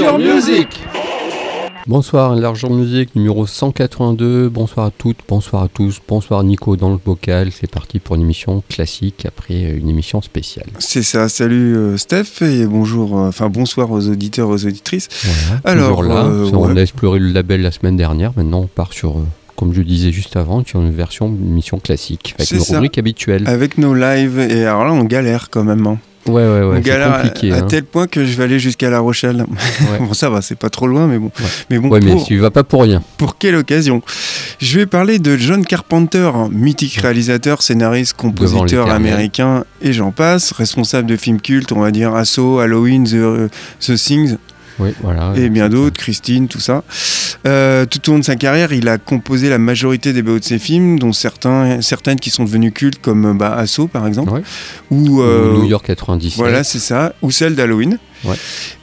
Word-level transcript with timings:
Enlargeur 0.00 0.18
Music 0.34 0.68
Bonsoir, 1.86 2.30
Enlargeur 2.32 2.70
Music 2.70 3.16
numéro 3.16 3.46
182. 3.46 4.48
Bonsoir 4.48 4.86
à 4.86 4.90
toutes, 4.90 5.18
bonsoir 5.26 5.62
à 5.64 5.68
tous. 5.68 6.00
Bonsoir 6.06 6.44
Nico 6.44 6.76
dans 6.76 6.90
le 6.90 6.98
vocal. 7.04 7.50
C'est 7.50 7.68
parti 7.70 7.98
pour 7.98 8.14
une 8.16 8.22
émission 8.22 8.62
classique 8.68 9.24
après 9.26 9.60
une 9.72 9.88
émission 9.88 10.20
spéciale. 10.22 10.66
C'est 10.78 11.02
ça. 11.02 11.28
Salut 11.28 11.76
euh, 11.76 11.96
Steph 11.96 12.42
et 12.42 12.66
bonjour, 12.66 13.18
euh, 13.18 13.28
enfin 13.28 13.48
bonsoir 13.48 13.90
aux 13.90 14.06
auditeurs, 14.08 14.48
aux 14.50 14.64
auditrices. 14.66 15.08
Voilà, 15.64 15.80
Alors, 15.82 16.02
là. 16.02 16.26
euh, 16.26 16.50
on 16.52 16.68
ouais. 16.72 16.78
a 16.78 16.82
exploré 16.82 17.18
le 17.18 17.28
label 17.32 17.62
la 17.62 17.72
semaine 17.72 17.96
dernière. 17.96 18.32
Maintenant, 18.36 18.60
on 18.60 18.66
part 18.68 18.92
sur, 18.92 19.16
comme 19.56 19.72
je 19.74 19.82
disais 19.82 20.12
juste 20.12 20.36
avant, 20.36 20.62
sur 20.64 20.80
une 20.80 20.92
version 20.92 21.26
une 21.28 21.48
émission 21.48 21.78
classique 21.80 22.34
avec 22.36 22.48
C'est 22.48 22.56
une 22.56 22.62
ça. 22.62 22.74
rubrique 22.74 22.98
habituelle. 22.98 23.48
Avec 23.48 23.78
nos 23.78 23.94
lives 23.94 24.38
et 24.38 24.64
alors 24.66 24.84
là 24.84 24.92
on 24.92 25.04
galère 25.04 25.48
quand 25.50 25.64
même. 25.64 25.86
hein. 25.86 25.98
Ouais, 26.28 26.42
ouais, 26.42 26.60
ouais. 26.62 26.76
on 26.76 26.80
galère 26.80 27.22
compliqué. 27.22 27.52
à, 27.52 27.56
hein. 27.58 27.62
tel 27.68 27.84
point 27.84 28.06
que 28.06 28.24
je 28.24 28.36
vais 28.36 28.44
aller 28.44 28.58
jusqu'à 28.58 28.90
La 28.90 29.00
Rochelle. 29.00 29.44
Ouais. 29.48 29.98
bon 30.00 30.12
ça 30.12 30.30
va, 30.30 30.42
c'est 30.42 30.58
pas 30.58 30.70
trop 30.70 30.86
loin, 30.86 31.06
mais 31.06 31.18
bon. 31.18 31.26
Ouais. 31.38 31.46
Mais 31.70 31.78
bon, 31.78 31.88
Ouais, 31.88 32.00
mais 32.02 32.12
pour, 32.12 32.24
tu 32.26 32.38
vas 32.38 32.50
pas 32.50 32.64
pour 32.64 32.82
rien. 32.82 33.02
pour 33.16 33.38
quelle 33.38 33.56
occasion? 33.56 34.02
Je 34.60 34.78
vais 34.78 34.86
parler 34.86 35.18
de 35.18 35.36
John 35.36 35.64
Carpenter, 35.64 36.30
mythique 36.50 36.96
réalisateur, 37.00 37.62
scénariste, 37.62 38.14
compositeur 38.14 38.90
américain 38.90 39.64
et 39.82 39.92
j'en 39.92 40.10
passe, 40.12 40.52
responsable 40.52 41.08
de 41.08 41.16
films 41.16 41.40
cultes, 41.40 41.72
on 41.72 41.80
va 41.80 41.90
dire 41.90 42.14
Asso, 42.14 42.58
Halloween, 42.58 43.04
The, 43.04 43.50
The 43.80 43.94
Things, 43.96 44.36
Oui, 44.78 44.90
voilà. 45.02 45.32
et 45.36 45.48
bien 45.48 45.68
d'autres, 45.68 45.96
Christine, 45.98 46.48
tout 46.48 46.60
ça. 46.60 46.84
Euh, 47.46 47.84
tout 47.86 48.08
au 48.08 48.12
long 48.12 48.18
de 48.18 48.24
sa 48.24 48.36
carrière, 48.36 48.72
il 48.72 48.88
a 48.88 48.98
composé 48.98 49.48
la 49.48 49.58
majorité 49.58 50.12
des 50.12 50.22
BO 50.22 50.38
de 50.38 50.44
ses 50.44 50.58
films, 50.58 50.98
dont 50.98 51.12
certains, 51.12 51.80
certaines 51.82 52.18
qui 52.20 52.30
sont 52.30 52.44
devenues 52.44 52.72
cultes, 52.72 53.00
comme 53.00 53.24
euh, 53.26 53.34
bah, 53.34 53.54
Asso 53.56 53.88
par 53.92 54.06
exemple, 54.06 54.32
Ouais. 54.32 54.42
ou 54.90 55.20
euh, 55.22 55.54
New 55.58 55.64
York 55.64 55.86
97. 55.86 56.36
voilà, 56.36 56.64
c'est 56.64 56.78
ça, 56.78 57.12
ou 57.22 57.30
celle 57.30 57.54
d'Halloween. 57.54 57.98
Ouais. 58.24 58.34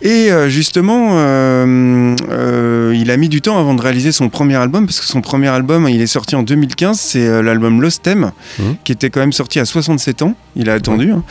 Et 0.02 0.32
euh, 0.32 0.48
justement, 0.48 1.10
euh, 1.16 2.16
euh, 2.30 2.94
il 2.98 3.12
a 3.12 3.18
mis 3.18 3.28
du 3.28 3.42
temps 3.42 3.60
avant 3.60 3.74
de 3.74 3.82
réaliser 3.82 4.12
son 4.14 4.30
premier 4.30 4.56
album, 4.56 4.86
parce 4.86 5.00
que 5.02 5.06
son 5.06 5.20
premier 5.22 5.48
album, 5.50 5.88
il 5.90 6.02
est 6.02 6.08
sorti 6.08 6.36
en 6.36 6.44
2015, 6.44 6.98
c'est 7.00 7.42
l'album 7.44 7.82
Lost 7.82 8.04
Theme, 8.04 8.32
Mhm. 8.60 8.76
qui 8.86 8.92
était 8.94 9.10
quand 9.10 9.20
même 9.20 9.34
sorti 9.34 9.60
à 9.60 9.66
67 9.66 10.22
ans. 10.22 10.36
Il 10.56 10.70
a 10.70 10.74
attendu. 10.74 11.12
hein. 11.12 11.24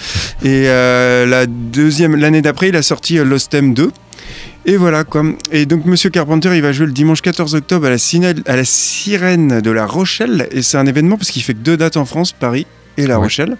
Et 0.42 0.64
la 0.64 1.46
deuxième, 1.46 2.16
l'année 2.16 2.42
d'après, 2.42 2.68
il 2.68 2.76
a 2.76 2.82
sorti 2.82 3.16
Lost 3.16 3.50
Theme 3.50 3.72
2. 3.72 3.90
Et 4.66 4.76
voilà 4.76 5.04
quoi. 5.04 5.24
Et 5.52 5.66
donc 5.66 5.84
Monsieur 5.84 6.08
Carpenter, 6.08 6.56
il 6.56 6.62
va 6.62 6.72
jouer 6.72 6.86
le 6.86 6.92
dimanche 6.92 7.20
14 7.20 7.54
octobre 7.54 7.86
à 7.86 7.90
la, 7.90 8.64
Sirène 8.64 9.60
de 9.60 9.70
La 9.70 9.86
Rochelle. 9.86 10.48
Et 10.52 10.62
c'est 10.62 10.78
un 10.78 10.86
événement 10.86 11.18
parce 11.18 11.30
qu'il 11.30 11.42
fait 11.42 11.52
que 11.52 11.58
deux 11.58 11.76
dates 11.76 11.98
en 11.98 12.06
France, 12.06 12.32
Paris 12.32 12.66
et 12.96 13.06
La 13.06 13.16
Ouais. 13.18 13.24
Rochelle. 13.24 13.56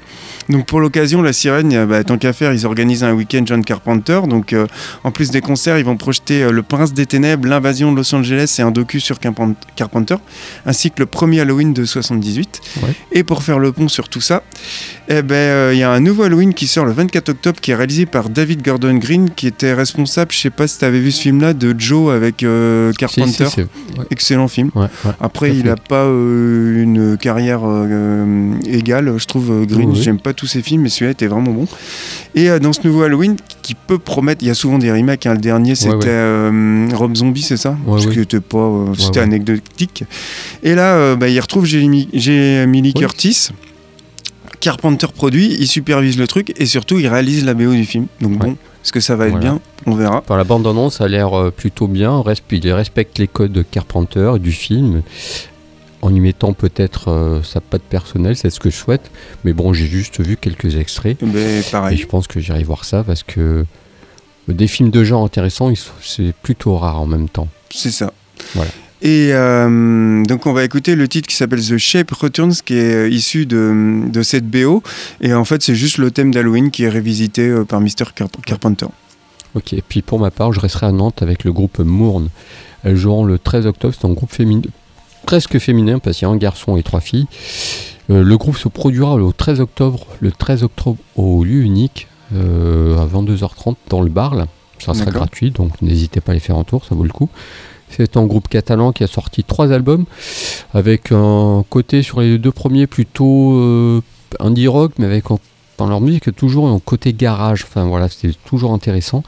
Donc 0.51 0.67
pour 0.67 0.81
l'occasion, 0.81 1.23
la 1.23 1.33
Sirène, 1.33 1.73
euh, 1.73 1.87
bah, 1.87 2.05
tant 2.05 2.19
qu'à 2.19 2.33
faire, 2.33 2.53
ils 2.53 2.67
organisent 2.67 3.03
un 3.05 3.13
week-end 3.15 3.43
John 3.47 3.65
Carpenter. 3.65 4.21
Donc 4.29 4.53
euh, 4.53 4.67
en 5.05 5.11
plus 5.11 5.31
des 5.31 5.41
concerts, 5.41 5.79
ils 5.79 5.85
vont 5.85 5.97
projeter 5.97 6.43
euh, 6.43 6.51
Le 6.51 6.63
Prince 6.63 6.93
des 6.93 7.07
Ténèbres, 7.07 7.49
L'invasion 7.49 7.93
de 7.93 7.97
Los 7.97 8.15
Angeles 8.15 8.57
et 8.59 8.63
un 8.63 8.71
docu 8.71 9.01
sur 9.01 9.19
Carpen- 9.19 9.55
Carpenter, 9.77 10.17
ainsi 10.67 10.91
que 10.91 10.97
le 11.01 11.07
premier 11.07 11.41
Halloween 11.41 11.73
de 11.73 11.85
78. 11.85 12.61
Ouais. 12.83 12.89
Et 13.13 13.23
pour 13.25 13.43
faire 13.43 13.59
le 13.59 13.73
pont 13.73 13.89
sur 13.89 14.09
tout 14.09 14.21
ça, 14.21 14.43
eh 15.09 15.23
ben, 15.23 15.35
euh, 15.35 15.71
il 15.73 15.79
y 15.79 15.83
a 15.83 15.91
un 15.91 16.01
nouveau 16.01 16.25
Halloween 16.25 16.53
qui 16.55 16.67
sort 16.67 16.85
le 16.85 16.93
24 16.93 17.31
octobre, 17.31 17.61
qui 17.61 17.71
est 17.71 17.75
réalisé 17.75 18.05
par 18.07 18.29
David 18.29 18.63
Gordon 18.63 18.95
Green, 18.97 19.31
qui 19.31 19.47
était 19.47 19.73
responsable, 19.73 20.33
je 20.33 20.39
sais 20.41 20.51
pas 20.51 20.67
si 20.67 20.79
tu 20.79 20.85
avais 20.85 21.01
vu 21.01 21.11
ce 21.11 21.23
film-là, 21.23 21.55
de 21.55 21.75
Joe 21.79 22.15
avec 22.15 22.37
Si, 22.41 22.97
Carpenter. 22.99 23.47
si, 23.47 23.51
c'est- 23.51 23.63
ouais, 23.99 24.07
Excellent 24.11 24.49
film. 24.49 24.71
Après, 25.21 25.51
il 25.57 25.65
n'a 25.65 25.77
pas 25.77 26.05
une 26.07 27.17
carrière 27.19 27.63
égale, 28.67 29.19
je 29.25 29.29
trouve, 29.29 29.51
euh, 29.51 29.65
Green. 29.65 29.91
Oui. 29.91 30.01
J'aime 30.03 30.21
pas 30.21 30.33
tous 30.35 30.47
ses 30.47 30.63
films, 30.63 30.83
mais 30.83 30.89
celui-là 30.91 31.13
était 31.13 31.27
vraiment 31.27 31.51
bon. 31.51 31.67
Et 32.35 32.51
euh, 32.51 32.59
dans 32.59 32.73
ce 32.73 32.81
nouveau 32.87 33.03
Halloween, 33.03 33.37
qui 33.63 33.75
peut 33.75 33.99
promettre, 33.99 34.43
il 34.45 34.49
y 34.49 34.51
a 34.51 34.55
souvent 34.55 34.79
des 34.79 34.93
remakes. 34.93 35.27
hein. 35.27 35.33
Le 35.35 35.41
dernier, 35.41 35.75
c'était 35.75 35.95
ouais. 35.95 36.03
euh, 36.07 36.89
Rob 36.95 37.17
Zombie, 37.17 37.43
c'est 37.43 37.57
ça? 37.57 37.77
Ouais, 37.87 38.01
Ce 38.01 38.07
ouais. 38.09 38.13
qui 38.15 38.21
était 38.21 38.41
pas, 38.41 38.71
c'était 38.99 39.19
ouais. 39.21 39.25
anecdotique. 39.25 40.05
Et 40.63 40.75
là, 40.75 41.17
bah, 41.17 41.29
il 41.29 41.41
retrouve 41.41 41.65
Jamie, 41.65 42.09
Lee. 42.13 42.95
Curtis. 42.95 43.49
Carpenter 44.61 45.07
produit, 45.15 45.57
il 45.59 45.67
supervise 45.67 46.17
le 46.17 46.27
truc 46.27 46.53
et 46.57 46.65
surtout 46.67 46.99
il 46.99 47.07
réalise 47.09 47.45
la 47.45 47.55
BO 47.55 47.73
du 47.73 47.85
film. 47.85 48.07
Donc 48.21 48.33
Ouais. 48.33 48.39
bon, 48.39 48.53
est-ce 48.83 48.93
que 48.93 49.01
ça 49.01 49.15
va 49.17 49.27
être 49.27 49.33
Voilà. 49.33 49.51
bien? 49.53 49.61
On 49.87 49.95
verra. 49.95 50.23
Par 50.23 50.39
la 50.39 50.45
bande-annonce, 50.45 50.97
ça 50.99 51.05
a 51.05 51.09
l'air 51.09 51.51
plutôt 51.55 51.87
bien. 51.87 52.23
Il 52.51 52.73
respecte 52.73 53.19
les 53.19 53.27
codes 53.29 53.53
de 53.53 53.63
Carpenter 53.63 54.33
du 54.41 54.53
film 54.53 55.03
en 56.05 56.15
y 56.15 56.21
mettant 56.21 56.53
peut-être 56.53 57.09
euh, 57.11 57.43
sa 57.43 57.61
patte 57.61 57.83
personnelle, 57.83 58.37
c'est 58.37 58.51
ce 58.51 58.61
que 58.61 58.71
je 58.71 58.77
souhaite. 58.77 59.11
Mais 59.45 59.53
bon, 59.53 59.73
j'ai 59.73 59.87
juste 59.87 60.21
vu 60.21 60.37
quelques 60.37 60.77
extraits 60.77 61.17
Mais 61.23 61.61
et 61.61 61.63
pareil. 61.63 61.97
je 61.97 62.07
pense 62.07 62.27
que 62.27 62.41
j'irai 62.41 62.63
voir 62.63 62.85
ça 62.85 63.03
parce 63.03 63.23
que 63.23 63.65
des 64.49 64.67
films 64.67 64.91
de 64.91 65.03
genre 65.03 65.25
intéressants, 65.25 65.73
c'est 66.03 66.35
plutôt 66.43 66.77
rare 66.77 67.01
en 67.01 67.07
même 67.07 67.29
temps. 67.29 67.49
C'est 67.71 67.91
ça. 67.91 68.13
Voilà. 68.55 68.71
Et 69.01 69.31
euh, 69.33 70.23
donc 70.25 70.47
on 70.47 70.53
va 70.53 70.65
écouter 70.65 70.95
le 70.95 71.09
titre 71.09 71.27
qui 71.29 71.37
s'appelle 71.37 71.61
The 71.67 71.79
Shape 71.79 72.11
Returns, 72.11 72.53
qui 72.65 72.75
est 72.75 72.95
euh, 72.95 73.09
issu 73.09 73.47
de, 73.47 74.03
de 74.11 74.23
cette 74.23 74.47
BO. 74.49 74.83
Et 75.21 75.33
en 75.35 75.45
fait, 75.45 75.63
c'est 75.63 75.75
juste 75.75 75.99
le 75.99 76.11
thème 76.11 76.33
d'Halloween 76.33 76.71
qui 76.71 76.85
est 76.85 76.89
révisité 76.89 77.49
euh, 77.49 77.65
par 77.65 77.81
Mr. 77.81 78.13
Carp- 78.15 78.41
Carpenter. 78.45 78.87
Ok, 79.55 79.73
et 79.73 79.83
puis 79.87 80.03
pour 80.03 80.19
ma 80.19 80.31
part, 80.31 80.53
je 80.53 80.61
resterai 80.61 80.87
à 80.87 80.93
Nantes 80.93 81.23
avec 81.23 81.45
le 81.45 81.53
groupe 81.53 81.79
Mourne. 81.79 82.29
Elles 82.83 82.97
joueront 82.97 83.25
le 83.25 83.39
13 83.39 83.67
octobre, 83.67 83.95
c'est 83.99 84.07
un 84.07 84.13
groupe 84.13 84.33
féminin, 84.33 84.63
presque 85.25 85.59
féminin 85.59 85.99
parce 85.99 86.19
qu'il 86.19 86.29
y 86.29 86.31
a 86.31 86.35
un 86.35 86.37
garçon 86.37 86.77
et 86.77 86.83
trois 86.83 87.01
filles. 87.01 87.27
Euh, 88.11 88.23
le 88.23 88.37
groupe 88.37 88.57
se 88.57 88.69
produira 88.69 89.17
le 89.17 89.33
13 89.33 89.61
octobre, 89.61 90.07
le 90.21 90.31
13 90.31 90.65
octobre 90.65 90.99
au 91.17 91.45
lieu 91.45 91.63
unique 91.63 92.09
euh, 92.35 92.99
à 92.99 93.07
22h30 93.07 93.77
dans 93.89 94.03
le 94.03 94.11
bar. 94.11 94.35
là. 94.35 94.47
Ça 94.79 94.93
sera 94.93 95.11
gratuit, 95.11 95.51
donc 95.51 95.81
n'hésitez 95.81 96.21
pas 96.21 96.31
à 96.31 96.33
aller 96.33 96.41
faire 96.41 96.59
un 96.59 96.65
tour, 96.65 96.85
ça 96.85 96.95
vaut 96.95 97.05
le 97.05 97.13
coup. 97.13 97.31
C'est 97.89 98.17
un 98.17 98.27
groupe 98.27 98.49
catalan 98.49 98.93
qui 98.93 99.05
a 99.05 99.07
sorti 99.07 99.45
trois 99.45 99.73
albums 99.73 100.05
avec 100.75 101.13
un 101.13 101.65
côté 101.71 102.03
sur 102.03 102.21
les 102.21 102.39
deux 102.39 102.51
premiers 102.51 102.87
plutôt 102.87 103.55
euh, 103.55 104.03
indie 104.41 104.67
rock, 104.67 104.93
mais 104.99 105.07
avec 105.07 105.25
dans 105.79 105.87
leur 105.87 106.01
musique 106.01 106.35
toujours 106.35 106.69
un 106.69 106.79
côté 106.81 107.13
garage. 107.13 107.65
Enfin 107.67 107.85
voilà, 107.85 108.09
c'était 108.09 108.37
toujours 108.45 108.73
intéressant. 108.73 109.23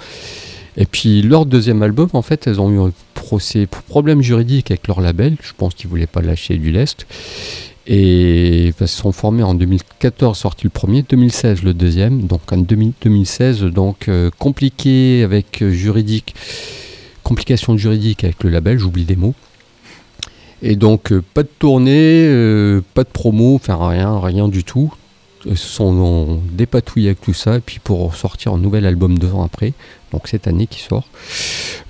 Et 0.76 0.84
puis 0.84 1.22
leur 1.22 1.46
deuxième 1.46 1.82
album, 1.82 2.08
en 2.12 2.22
fait, 2.22 2.46
elles 2.46 2.60
ont 2.60 2.70
eu 2.70 2.92
procès 3.26 3.66
problème 3.66 4.22
juridique 4.22 4.70
avec 4.70 4.86
leur 4.86 5.00
label. 5.00 5.36
Je 5.42 5.52
pense 5.56 5.74
qu'ils 5.74 5.90
voulaient 5.90 6.06
pas 6.06 6.22
lâcher 6.22 6.56
du 6.58 6.70
lest. 6.70 7.06
Et 7.88 8.68
elles 8.68 8.88
se 8.88 8.96
sont 9.02 9.10
formées 9.10 9.42
en 9.42 9.54
2014, 9.54 10.38
sorti 10.38 10.64
le 10.64 10.70
premier, 10.70 11.02
2016 11.02 11.64
le 11.64 11.74
deuxième. 11.74 12.22
Donc 12.22 12.52
en 12.52 12.58
2000 12.58 12.92
2016, 13.00 13.62
donc 13.64 14.08
euh, 14.08 14.30
compliqué 14.38 15.22
avec 15.24 15.60
euh, 15.62 15.70
juridique, 15.70 16.36
complications 17.24 17.76
juridiques 17.76 18.22
avec 18.22 18.44
le 18.44 18.50
label, 18.50 18.78
j'oublie 18.78 19.04
des 19.04 19.16
mots. 19.16 19.34
Et 20.62 20.76
donc 20.76 21.10
euh, 21.10 21.20
pas 21.34 21.42
de 21.42 21.50
tournée, 21.58 22.80
pas 22.94 23.02
de 23.02 23.12
promo, 23.12 23.56
enfin 23.56 23.76
rien, 23.88 24.20
rien 24.20 24.46
du 24.46 24.62
tout. 24.62 24.92
Sont 25.54 26.40
dépatouillés 26.50 27.08
avec 27.08 27.20
tout 27.20 27.32
ça, 27.32 27.56
et 27.56 27.60
puis 27.60 27.78
pour 27.78 28.14
sortir 28.16 28.54
un 28.54 28.58
nouvel 28.58 28.84
album 28.84 29.18
deux 29.18 29.32
ans 29.32 29.44
après, 29.44 29.74
donc 30.12 30.26
cette 30.26 30.48
année 30.48 30.66
qui 30.66 30.80
sort, 30.80 31.08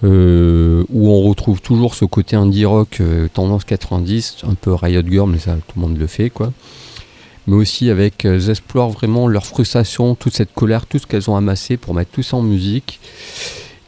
euh, 0.05 0.85
où 0.91 1.08
on 1.08 1.23
retrouve 1.23 1.61
toujours 1.62 1.94
ce 1.94 2.05
côté 2.05 2.37
indie 2.37 2.67
rock 2.67 2.99
euh, 3.00 3.29
tendance 3.32 3.64
90, 3.64 4.38
un 4.47 4.55
peu 4.55 4.75
Riot 4.75 5.03
Girl, 5.08 5.31
mais 5.31 5.38
ça 5.38 5.55
tout 5.55 5.73
le 5.76 5.82
monde 5.82 5.99
le 5.99 6.06
fait 6.06 6.29
quoi. 6.29 6.53
Mais 7.47 7.55
aussi 7.55 7.91
avec, 7.91 8.25
euh, 8.25 8.35
elles 8.35 8.50
explorent 8.50 8.91
vraiment 8.91 9.29
leur 9.29 9.47
frustration, 9.47 10.17
toute 10.17 10.35
cette 10.35 10.53
colère, 10.53 10.87
tout 10.87 10.99
ce 10.99 11.06
qu'elles 11.06 11.31
ont 11.31 11.37
amassé 11.37 11.76
pour 11.76 11.94
mettre 11.94 12.11
tout 12.11 12.23
ça 12.23 12.37
en 12.37 12.43
musique. 12.43 13.00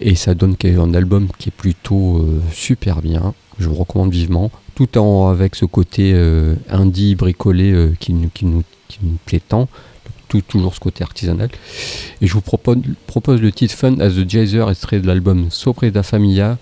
Et 0.01 0.15
ça 0.15 0.35
donne 0.35 0.55
un 0.65 0.95
album 0.95 1.29
qui 1.39 1.49
est 1.49 1.57
plutôt 1.57 2.19
euh, 2.19 2.41
super 2.53 3.03
bien, 3.03 3.35
je 3.59 3.69
vous 3.69 3.75
recommande 3.75 4.13
vivement, 4.13 4.51
tout 4.77 4.97
en 4.97 5.29
avec 5.29 5.57
ce 5.57 5.65
côté 5.65 6.13
euh, 6.15 6.55
indie 6.71 7.17
bricolé 7.17 7.73
euh, 7.73 7.93
qui, 7.99 8.13
nous, 8.13 8.63
qui 8.89 8.99
nous 9.03 9.19
plaît 9.25 9.43
tant, 9.47 9.69
tout, 10.29 10.41
toujours 10.41 10.75
ce 10.75 10.81
côté 10.81 11.03
artisanal. 11.03 11.49
Et 12.21 12.27
je 12.27 12.33
vous 12.33 12.41
propose, 12.41 12.79
propose 13.07 13.41
le 13.41 13.53
titre 13.53 13.75
Fun 13.75 13.99
as 14.01 14.11
the 14.11 14.29
Jazzer, 14.29 14.69
extrait 14.71 15.01
de 15.01 15.07
l'album 15.07 15.51
Sopre 15.51 15.87
da 15.87 16.03
Familia, 16.03 16.59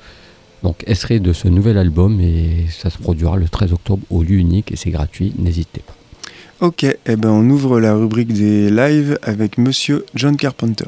donc 0.62 0.82
extrait 0.86 1.20
de 1.20 1.32
ce 1.32 1.48
nouvel 1.48 1.78
album, 1.78 2.20
et 2.20 2.66
ça 2.70 2.90
se 2.90 2.98
produira 2.98 3.36
le 3.36 3.48
13 3.48 3.72
octobre 3.72 4.02
au 4.10 4.22
lieu 4.22 4.36
unique, 4.36 4.72
et 4.72 4.76
c'est 4.76 4.90
gratuit, 4.90 5.32
n'hésitez 5.38 5.80
pas. 5.80 5.94
Ok, 6.60 6.84
eh 6.84 7.16
ben 7.16 7.28
on 7.28 7.48
ouvre 7.50 7.80
la 7.80 7.94
rubrique 7.94 8.32
des 8.32 8.70
lives 8.70 9.18
avec 9.22 9.58
Monsieur 9.58 10.06
John 10.14 10.36
Carpenter. 10.36 10.86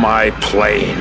My 0.00 0.30
plane. 0.40 0.96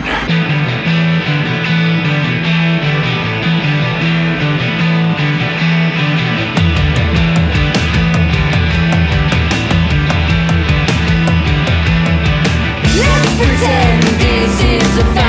Let's 12.97 13.35
pretend 13.37 14.03
this 14.19 14.63
is 14.63 14.97
a 14.97 15.05
family 15.13 15.28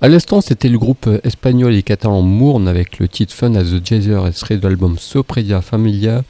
À 0.00 0.06
l'instant, 0.06 0.40
c'était 0.40 0.68
le 0.68 0.78
groupe 0.78 1.08
espagnol 1.24 1.74
et 1.74 1.82
catalan 1.82 2.22
Mourne 2.22 2.68
avec 2.68 3.00
le 3.00 3.08
titre 3.08 3.34
Fun 3.34 3.56
as 3.56 3.64
the 3.64 3.84
Jazzer, 3.84 4.28
extrait 4.28 4.56
de 4.56 4.62
l'album 4.62 4.96
Sopredia 4.96 5.60
Familia, 5.60 6.22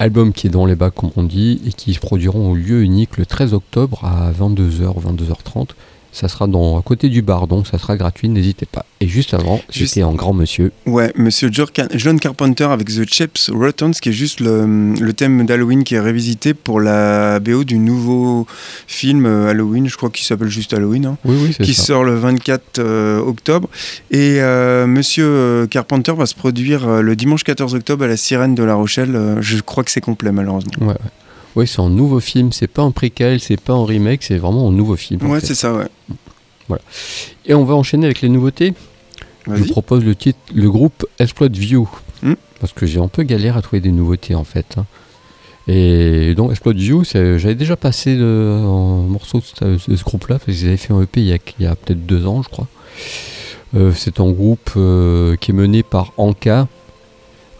album 0.00 0.32
qui 0.32 0.48
est 0.48 0.50
dans 0.50 0.66
les 0.66 0.74
bacs 0.74 0.96
comme 0.96 1.12
on 1.14 1.22
dit 1.22 1.60
et 1.64 1.72
qui 1.72 1.94
se 1.94 2.00
produiront 2.00 2.50
au 2.50 2.56
lieu 2.56 2.82
unique 2.82 3.16
le 3.16 3.24
13 3.24 3.54
octobre 3.54 4.04
à 4.04 4.32
22h 4.32 4.96
ou 4.96 5.00
22h30. 5.00 5.68
Ça 6.10 6.26
sera 6.26 6.46
dans, 6.46 6.78
à 6.78 6.82
côté 6.82 7.08
du 7.10 7.22
bar, 7.22 7.46
donc 7.46 7.66
ça 7.66 7.78
sera 7.78 7.96
gratuit, 7.96 8.28
n'hésitez 8.28 8.66
pas. 8.66 8.84
Et 9.00 9.06
juste 9.06 9.34
avant, 9.34 9.60
Juste- 9.70 9.94
j'étais 9.94 10.02
en 10.04 10.14
grand 10.14 10.32
monsieur. 10.32 10.72
Ouais, 10.86 11.12
monsieur 11.16 11.50
John 11.52 12.18
Carpenter 12.18 12.64
avec 12.64 12.88
The 12.88 13.04
Chips 13.08 13.50
Returns, 13.54 13.92
qui 13.92 14.08
est 14.08 14.12
juste 14.12 14.40
le, 14.40 14.94
le 14.94 15.12
thème 15.12 15.44
d'Halloween 15.46 15.84
qui 15.84 15.94
est 15.94 16.00
révisité 16.00 16.54
pour 16.54 16.80
la 16.80 17.38
BO 17.40 17.62
du 17.64 17.78
nouveau 17.78 18.46
film 18.86 19.26
euh, 19.26 19.48
Halloween, 19.50 19.86
je 19.88 19.96
crois 19.96 20.10
qu'il 20.10 20.24
s'appelle 20.26 20.48
juste 20.48 20.72
Halloween, 20.74 21.06
hein, 21.06 21.18
Oui, 21.24 21.36
oui, 21.40 21.54
c'est 21.56 21.62
qui 21.62 21.74
ça. 21.74 21.82
sort 21.84 22.04
le 22.04 22.16
24 22.16 22.78
euh, 22.78 23.18
octobre. 23.20 23.68
Et 24.10 24.38
euh, 24.40 24.86
monsieur 24.86 25.26
euh, 25.26 25.66
Carpenter 25.66 26.12
va 26.16 26.26
se 26.26 26.34
produire 26.34 26.88
euh, 26.88 27.00
le 27.02 27.14
dimanche 27.16 27.44
14 27.44 27.74
octobre 27.74 28.04
à 28.04 28.08
la 28.08 28.16
Sirène 28.16 28.54
de 28.54 28.64
La 28.64 28.74
Rochelle. 28.74 29.36
Je 29.40 29.58
crois 29.60 29.84
que 29.84 29.90
c'est 29.90 30.00
complet, 30.00 30.32
malheureusement. 30.32 30.72
Ouais, 30.80 30.86
ouais. 30.88 30.94
Oui, 31.56 31.66
c'est 31.66 31.80
un 31.80 31.88
nouveau 31.90 32.20
film, 32.20 32.52
c'est 32.52 32.66
pas 32.66 32.82
un 32.82 32.90
préquel, 32.90 33.40
c'est 33.40 33.60
pas 33.60 33.72
un 33.72 33.84
remake, 33.84 34.22
c'est 34.22 34.36
vraiment 34.38 34.68
un 34.68 34.72
nouveau 34.72 34.96
film. 34.96 35.20
en 35.24 35.30
Ouais, 35.30 35.40
fait. 35.40 35.46
c'est 35.46 35.54
ça, 35.54 35.72
ouais. 35.74 35.86
Et 37.46 37.54
on 37.54 37.64
va 37.64 37.74
enchaîner 37.74 38.06
avec 38.06 38.20
les 38.20 38.28
nouveautés. 38.28 38.74
Je 39.50 39.64
propose 39.64 40.04
le 40.04 40.14
titre, 40.14 40.38
le 40.54 40.70
groupe 40.70 41.06
Exploit 41.18 41.48
View. 41.48 41.88
Hmm. 42.22 42.34
Parce 42.60 42.72
que 42.74 42.84
j'ai 42.84 43.00
un 43.00 43.08
peu 43.08 43.22
galère 43.22 43.56
à 43.56 43.62
trouver 43.62 43.80
des 43.80 43.92
nouveautés 43.92 44.34
en 44.34 44.44
fait. 44.44 44.76
hein. 44.76 44.84
Et 45.66 46.34
donc 46.34 46.50
Exploit 46.50 46.74
View, 46.74 47.04
j'avais 47.04 47.54
déjà 47.54 47.76
passé 47.76 48.14
le, 48.16 48.58
un 48.62 49.02
morceau 49.06 49.40
de 49.62 49.78
ce, 49.78 50.04
groupe-là, 50.04 50.38
parce 50.38 50.56
qu'ils 50.58 50.66
avaient 50.68 50.76
fait 50.76 50.92
un 50.92 51.00
EP 51.02 51.20
il 51.20 51.26
y 51.28 51.32
a, 51.32 51.38
il 51.58 51.64
y 51.64 51.66
a 51.68 51.74
peut-être 51.74 52.04
deux 52.04 52.26
ans, 52.26 52.42
je 52.42 52.48
crois. 52.48 52.66
Euh, 53.76 53.92
c'est 53.94 54.20
un 54.20 54.30
groupe 54.30 54.70
euh, 54.76 55.36
qui 55.36 55.50
est 55.50 55.54
mené 55.54 55.82
par 55.82 56.12
Anka, 56.16 56.68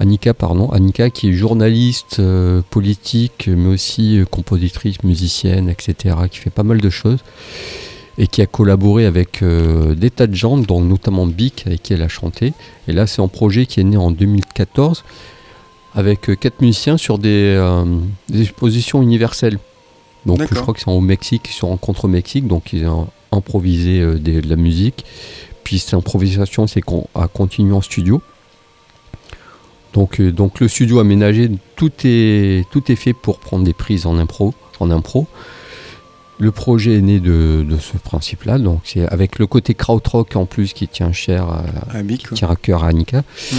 Annika, 0.01 0.33
pardon, 0.35 0.71
Annika 0.71 1.11
qui 1.11 1.31
est 1.31 1.33
journaliste 1.33 2.19
euh, 2.21 2.63
politique, 2.71 3.49
mais 3.49 3.69
aussi 3.69 4.19
euh, 4.19 4.25
compositrice, 4.25 5.03
musicienne, 5.03 5.69
etc., 5.69 6.15
qui 6.31 6.39
fait 6.39 6.51
pas 6.51 6.63
mal 6.63 6.81
de 6.81 6.91
choses 6.91 7.19
et 8.17 8.27
qui 8.27 8.43
a 8.43 8.47
collaboré 8.47 9.07
avec 9.07 9.43
euh, 9.43 9.95
des 9.95 10.11
tas 10.11 10.27
de 10.27 10.35
gens, 10.35 10.57
dont 10.59 10.81
notamment 10.81 11.27
Bic, 11.27 11.65
avec 11.67 11.83
qui 11.85 11.93
elle 11.93 12.03
a 12.03 12.09
chanté. 12.09 12.53
Et 12.89 12.93
là, 12.93 13.07
c'est 13.07 13.23
un 13.23 13.29
projet 13.29 13.67
qui 13.67 13.81
est 13.81 13.85
né 13.85 13.97
en 13.97 14.11
2014 14.11 15.05
avec 15.95 16.31
quatre 16.39 16.61
musiciens 16.61 16.97
sur 16.97 17.19
des, 17.19 17.57
des 18.29 18.43
expositions 18.43 19.03
universelles. 19.03 19.59
Donc, 20.27 20.39
je 20.43 20.61
crois 20.61 20.75
qu'ils 20.75 20.83
sont 20.83 20.91
au 20.93 21.01
Mexique, 21.01 21.47
ils 21.49 21.55
se 21.55 21.65
rencontrent 21.65 22.05
au 22.05 22.09
Mexique, 22.09 22.47
donc 22.47 22.73
ils 22.73 22.87
ont 22.87 23.09
improvisé 23.33 24.05
des- 24.19 24.41
de 24.43 24.49
la 24.49 24.57
musique. 24.57 25.05
Puis 25.65 25.79
cette 25.79 25.95
improvisation, 25.95 26.67
c'est 26.67 26.81
qu'on 26.81 27.07
a 27.15 27.29
continué 27.29 27.73
en 27.73 27.81
studio. 27.81 28.21
Donc, 29.95 30.21
euh, 30.21 30.31
donc 30.33 30.61
le 30.61 30.69
studio 30.69 30.99
aménagé, 31.01 31.51
tout 31.77 31.91
est, 32.05 32.69
tout 32.71 32.91
est 32.93 32.97
fait 32.97 33.13
pour 33.15 33.39
prendre 33.39 33.65
des 33.65 33.73
prises 33.73 34.07
en 34.07 34.19
impro. 34.19 34.55
En 34.81 34.91
impro. 34.91 35.27
Le 36.41 36.53
projet 36.53 36.95
est 36.99 37.01
né 37.01 37.19
de, 37.19 37.67
de 37.69 37.79
ce 37.79 37.97
principe-là, 37.97 38.59
donc 38.59 38.83
c'est 38.85 39.05
avec 39.09 39.41
le 39.41 39.49
côté 39.49 39.75
krautrock 39.75 40.37
en 40.37 40.47
plus 40.47 40.73
qui 40.73 40.87
tient 40.87 41.11
cher, 41.11 41.49
à, 41.49 41.65
Ah, 41.93 42.03
qui 42.05 42.35
tient 42.35 42.49
à 42.49 42.55
cœur 42.55 42.85
à 42.85 42.89
Annika. 42.89 43.21
Mm. 43.23 43.57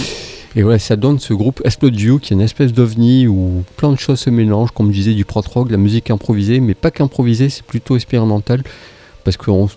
Et 0.56 0.62
voilà, 0.62 0.78
ça 0.78 0.96
donne 0.96 1.18
ce 1.18 1.34
groupe 1.34 1.60
Explode 1.64 1.94
qui 1.94 2.06
est 2.08 2.30
une 2.30 2.40
espèce 2.40 2.72
d'ovni 2.72 3.26
où 3.28 3.64
plein 3.76 3.92
de 3.92 3.98
choses 3.98 4.18
se 4.20 4.30
mélangent, 4.30 4.70
comme 4.70 4.88
je 4.92 4.96
disais, 4.96 5.12
du 5.14 5.26
prot 5.26 5.42
rock, 5.42 5.66
de 5.68 5.72
la 5.72 5.78
musique 5.78 6.10
improvisée, 6.10 6.58
mais 6.60 6.72
pas 6.74 6.90
qu'improvisée, 6.90 7.50
c'est 7.50 7.64
plutôt 7.64 7.96
expérimental, 7.96 8.62
parce 9.24 9.36
que 9.36 9.50
on- 9.50 9.68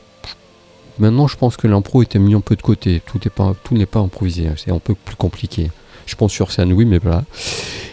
maintenant 0.97 1.27
je 1.27 1.35
pense 1.35 1.57
que 1.57 1.67
l'impro 1.67 2.03
était 2.03 2.19
mis 2.19 2.33
un 2.35 2.41
peu 2.41 2.55
de 2.55 2.61
côté, 2.61 3.01
tout 3.05 3.19
n'est 3.23 3.29
pas, 3.29 3.53
tout 3.65 3.75
pas 3.85 3.99
improvisé, 3.99 4.47
c'est 4.55 4.71
un 4.71 4.79
peu 4.79 4.95
plus 4.95 5.15
compliqué. 5.17 5.69
Je 6.05 6.15
pense 6.15 6.31
sur 6.31 6.51
scène, 6.51 6.73
oui, 6.73 6.85
mais 6.85 6.97
voilà. 6.99 7.23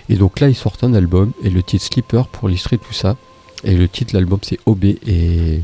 Et 0.09 0.17
donc 0.17 0.41
là, 0.41 0.49
ils 0.49 0.55
sortent 0.55 0.83
un 0.85 0.95
album, 0.95 1.33
et 1.45 1.51
le 1.51 1.63
titre 1.63 1.85
Sleeper 1.85 2.27
pour 2.29 2.49
illustrer 2.51 2.79
tout 2.79 2.93
ça. 2.93 3.17
Et 3.65 3.75
le 3.75 3.89
titre 3.89 4.13
de 4.13 4.19
l'album, 4.19 4.39
c'est 4.43 4.59
OB. 4.67 4.85
Et 5.07 5.61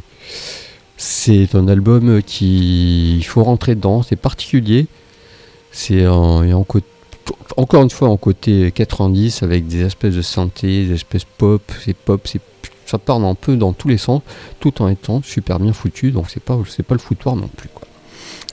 c'est 0.96 1.54
un 1.54 1.68
album 1.68 2.22
qui. 2.22 3.16
Il 3.16 3.24
faut 3.24 3.42
rentrer 3.42 3.74
dedans, 3.74 4.02
c'est 4.02 4.16
particulier. 4.16 4.86
C'est 5.72 6.04
un 6.04 6.64
côté- 6.66 6.86
encore 7.56 7.82
une 7.82 7.90
fois 7.90 8.08
en 8.08 8.16
côté 8.16 8.70
90 8.72 9.42
avec 9.42 9.66
des 9.66 9.82
espèces 9.82 10.14
de 10.14 10.22
synthé, 10.22 10.86
des 10.86 10.94
espèces 10.94 11.24
pop, 11.24 11.60
c'est 11.84 11.94
pop, 11.96 12.20
c'est 12.24 12.40
ça 12.86 12.98
part 12.98 13.22
un 13.22 13.34
peu 13.34 13.56
dans 13.56 13.72
tous 13.72 13.88
les 13.88 13.98
sens, 13.98 14.22
tout 14.60 14.80
en 14.80 14.88
étant 14.88 15.20
super 15.22 15.58
bien 15.58 15.72
foutu, 15.72 16.12
donc 16.12 16.30
c'est 16.30 16.42
pas 16.42 16.56
c'est 16.68 16.84
pas 16.84 16.94
le 16.94 17.00
foutoir 17.00 17.34
non 17.36 17.48
plus 17.48 17.68
quoi. 17.74 17.86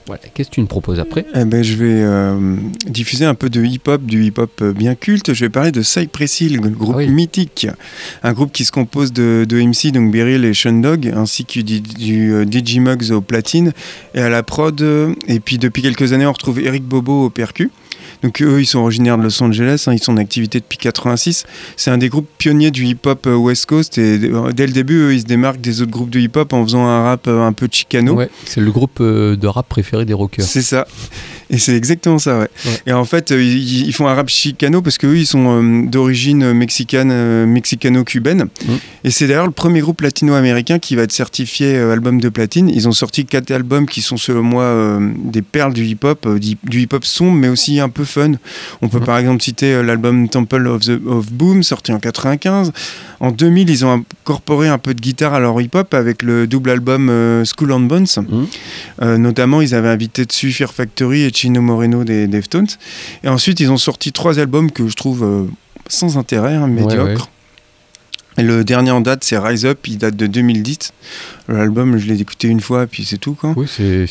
Voilà, 0.06 0.20
qu'est-ce 0.34 0.50
que 0.50 0.54
tu 0.56 0.60
me 0.60 0.66
proposes 0.66 1.00
après 1.00 1.24
Eh 1.34 1.46
ben, 1.46 1.62
je 1.64 1.76
vais 1.76 2.02
euh, 2.02 2.56
diffuser 2.86 3.24
un 3.24 3.34
peu 3.34 3.48
de 3.48 3.64
hip-hop, 3.64 4.02
du 4.04 4.22
hip-hop 4.24 4.50
euh, 4.60 4.72
bien 4.74 4.94
culte. 4.94 5.32
Je 5.32 5.44
vais 5.46 5.48
parler 5.48 5.72
de 5.72 5.80
Cypress 5.80 6.42
Hill, 6.42 6.56
le 6.62 6.68
groupe 6.68 6.94
Ah 6.96 6.98
oui. 6.98 7.08
mythique. 7.08 7.66
Un 8.22 8.32
groupe 8.34 8.52
qui 8.52 8.66
se 8.66 8.72
compose 8.72 9.14
de, 9.14 9.46
de 9.48 9.60
MC, 9.62 9.92
donc 9.92 10.12
Beryl 10.12 10.44
et 10.44 10.52
Sean 10.52 10.74
Dog, 10.74 11.10
ainsi 11.16 11.46
que 11.46 11.60
du, 11.60 11.80
du 11.80 12.32
euh, 12.34 12.44
DJ 12.44 12.78
Muggs 12.80 13.12
au 13.12 13.22
platine 13.22 13.72
et 14.14 14.20
à 14.20 14.28
la 14.28 14.42
prod. 14.42 14.78
Et 15.26 15.40
puis 15.40 15.56
depuis 15.56 15.80
quelques 15.80 16.12
années, 16.12 16.26
on 16.26 16.32
retrouve 16.32 16.60
Eric 16.60 16.84
Bobo 16.84 17.24
au 17.24 17.30
percu. 17.30 17.70
Donc 18.24 18.40
eux, 18.40 18.62
ils 18.62 18.66
sont 18.66 18.78
originaires 18.78 19.18
de 19.18 19.22
Los 19.22 19.42
Angeles, 19.42 19.84
hein, 19.86 19.92
ils 19.92 20.02
sont 20.02 20.14
en 20.14 20.16
activité 20.16 20.58
depuis 20.58 20.78
86. 20.78 21.44
C'est 21.76 21.90
un 21.90 21.98
des 21.98 22.08
groupes 22.08 22.26
pionniers 22.38 22.70
du 22.70 22.86
hip-hop 22.86 23.26
euh, 23.26 23.36
West 23.36 23.66
Coast 23.66 23.98
et 23.98 24.18
euh, 24.18 24.50
dès 24.50 24.66
le 24.66 24.72
début, 24.72 24.98
eux, 24.98 25.14
ils 25.14 25.20
se 25.20 25.26
démarquent 25.26 25.60
des 25.60 25.82
autres 25.82 25.90
groupes 25.90 26.08
de 26.08 26.18
hip-hop 26.20 26.54
en 26.54 26.64
faisant 26.64 26.86
un 26.86 27.02
rap 27.02 27.28
euh, 27.28 27.46
un 27.46 27.52
peu 27.52 27.68
chicano. 27.70 28.14
Ouais, 28.14 28.30
c'est 28.46 28.62
le 28.62 28.70
groupe 28.72 29.02
de 29.02 29.46
rap 29.46 29.68
préféré 29.68 30.06
des 30.06 30.14
rockers. 30.14 30.42
C'est 30.42 30.62
ça. 30.62 30.86
Et 31.54 31.58
c'est 31.58 31.76
exactement 31.76 32.18
ça, 32.18 32.40
ouais. 32.40 32.48
Ouais. 32.66 32.78
Et 32.88 32.92
en 32.92 33.04
fait, 33.04 33.30
euh, 33.30 33.40
ils, 33.40 33.86
ils 33.86 33.92
font 33.92 34.08
un 34.08 34.14
rap 34.14 34.28
chicano 34.28 34.82
parce 34.82 34.98
qu'eux, 34.98 35.16
ils 35.16 35.26
sont 35.26 35.62
euh, 35.62 35.86
d'origine 35.86 36.52
mexicaine, 36.52 37.10
euh, 37.12 37.46
mexicano-cubaine. 37.46 38.48
Mm. 38.66 38.72
Et 39.04 39.10
c'est 39.12 39.28
d'ailleurs 39.28 39.46
le 39.46 39.52
premier 39.52 39.80
groupe 39.80 40.00
latino-américain 40.00 40.80
qui 40.80 40.96
va 40.96 41.02
être 41.02 41.12
certifié 41.12 41.78
album 41.78 42.20
de 42.20 42.28
platine. 42.28 42.68
Ils 42.68 42.88
ont 42.88 42.92
sorti 42.92 43.24
quatre 43.24 43.52
albums 43.52 43.86
qui 43.86 44.02
sont, 44.02 44.16
selon 44.16 44.42
moi, 44.42 44.98
des 45.24 45.42
perles 45.42 45.74
du 45.74 45.84
hip-hop, 45.84 46.26
du 46.38 46.80
hip-hop 46.80 47.04
sombre, 47.04 47.38
mais 47.38 47.48
aussi 47.48 47.78
un 47.78 47.88
peu 47.88 48.04
fun. 48.04 48.32
On 48.82 48.88
peut 48.88 48.98
Mm. 48.98 49.04
par 49.04 49.18
exemple 49.18 49.42
citer 49.42 49.82
l'album 49.82 50.28
Temple 50.28 50.66
of, 50.66 50.82
the, 50.82 51.00
of 51.06 51.30
Boom, 51.30 51.62
sorti 51.62 51.92
en 51.92 52.00
95. 52.00 52.72
En 53.20 53.30
2000, 53.30 53.70
ils 53.70 53.84
ont 53.84 53.92
incorporé 53.92 54.68
un 54.68 54.78
peu 54.78 54.94
de 54.94 55.00
guitare 55.00 55.34
à 55.34 55.40
leur 55.40 55.60
hip-hop 55.60 55.94
avec 55.94 56.22
le 56.22 56.46
double 56.46 56.70
album 56.70 57.42
School 57.44 57.72
on 57.72 57.80
Bones. 57.80 58.06
Euh, 59.02 59.18
notamment, 59.18 59.60
ils 59.60 59.74
avaient 59.74 59.88
invité 59.88 60.24
dessus 60.24 60.52
Fear 60.52 60.72
Factory 60.72 61.22
et 61.22 61.30
Chino 61.44 61.60
Moreno 61.60 62.04
des 62.04 62.26
Deftones. 62.26 62.66
Et 63.22 63.28
ensuite, 63.28 63.60
ils 63.60 63.70
ont 63.70 63.76
sorti 63.76 64.12
trois 64.12 64.38
albums 64.38 64.70
que 64.70 64.88
je 64.88 64.94
trouve 64.96 65.22
euh, 65.24 65.44
sans 65.88 66.16
intérêt, 66.16 66.54
hein, 66.54 66.66
médiocres. 66.66 67.28
Le 68.36 68.64
dernier 68.64 68.90
en 68.90 69.00
date, 69.00 69.22
c'est 69.22 69.38
Rise 69.38 69.64
Up, 69.64 69.78
il 69.86 69.98
date 69.98 70.16
de 70.16 70.26
2010. 70.26 70.92
L'album, 71.48 71.98
je 71.98 72.06
l'ai 72.08 72.20
écouté 72.20 72.48
une 72.48 72.58
fois, 72.60 72.86
puis 72.88 73.04
c'est 73.04 73.18
tout. 73.18 73.34
Quoi. 73.34 73.52
Oui, 73.56 73.66
c'est 73.68 74.06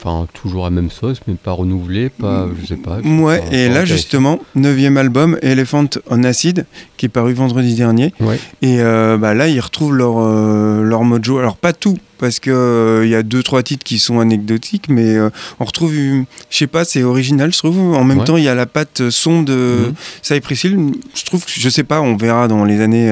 enfin 0.00 0.26
toujours 0.32 0.64
la 0.64 0.70
même 0.70 0.90
sauce, 0.90 1.20
mais 1.28 1.34
pas 1.34 1.52
renouvelé, 1.52 2.08
pas 2.08 2.48
je 2.60 2.66
sais 2.66 2.76
pas. 2.76 2.98
Ouais, 2.98 3.38
pas- 3.38 3.46
et 3.56 3.68
pas 3.68 3.74
là, 3.74 3.84
justement, 3.84 4.40
neuvième 4.56 4.96
album, 4.96 5.38
Elephant 5.42 5.86
on 6.10 6.24
Acid, 6.24 6.66
qui 6.96 7.06
est 7.06 7.10
paru 7.10 7.34
vendredi 7.34 7.74
dernier. 7.76 8.12
Ouais. 8.18 8.40
Et 8.62 8.80
euh, 8.80 9.16
bah, 9.16 9.32
là, 9.34 9.46
ils 9.46 9.60
retrouvent 9.60 9.94
leur, 9.94 10.16
euh, 10.18 10.82
leur 10.82 11.04
mojo. 11.04 11.38
Alors, 11.38 11.56
pas 11.56 11.72
tout, 11.72 11.98
parce 12.18 12.40
qu'il 12.40 12.52
il 12.52 13.08
y 13.08 13.14
a 13.14 13.22
deux, 13.22 13.42
trois 13.42 13.62
titres 13.62 13.84
qui 13.84 13.98
sont 13.98 14.20
anecdotiques, 14.20 14.88
mais 14.88 15.16
euh, 15.16 15.30
on 15.60 15.64
retrouve, 15.64 15.92
je 15.94 16.24
sais 16.50 16.66
pas, 16.66 16.84
c'est 16.84 17.02
original, 17.02 17.52
je 17.52 17.58
trouve. 17.58 17.78
En 17.78 18.04
même 18.04 18.18
Ouais. 18.18 18.24
temps, 18.24 18.36
il 18.36 18.44
y 18.44 18.48
a 18.48 18.54
la 18.54 18.66
patte 18.66 19.10
son 19.10 19.42
de. 19.42 19.92
Cypress 20.22 20.64
Hill. 20.64 20.92
Je 21.14 21.24
trouve, 21.24 21.44
que- 21.44 21.50
je 21.54 21.68
sais 21.68 21.84
pas, 21.84 22.00
on 22.00 22.16
verra 22.16 22.48
dans 22.48 22.64
les 22.64 22.80
années. 22.80 23.10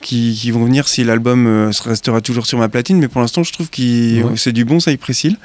Qui, 0.00 0.36
qui 0.40 0.50
vont 0.50 0.64
venir 0.64 0.86
si 0.88 1.02
l'album 1.04 1.46
euh, 1.46 1.70
restera 1.84 2.20
toujours 2.20 2.46
sur 2.46 2.58
ma 2.58 2.68
platine 2.68 2.98
mais 2.98 3.08
pour 3.08 3.20
l'instant 3.20 3.42
je 3.42 3.52
trouve 3.52 3.68
que 3.70 3.78
Ouais. 4.22 4.36
c'est 4.36 4.52
du 4.52 4.64
bon 4.64 4.80
Cypress 4.80 5.24
Hill 5.24 5.36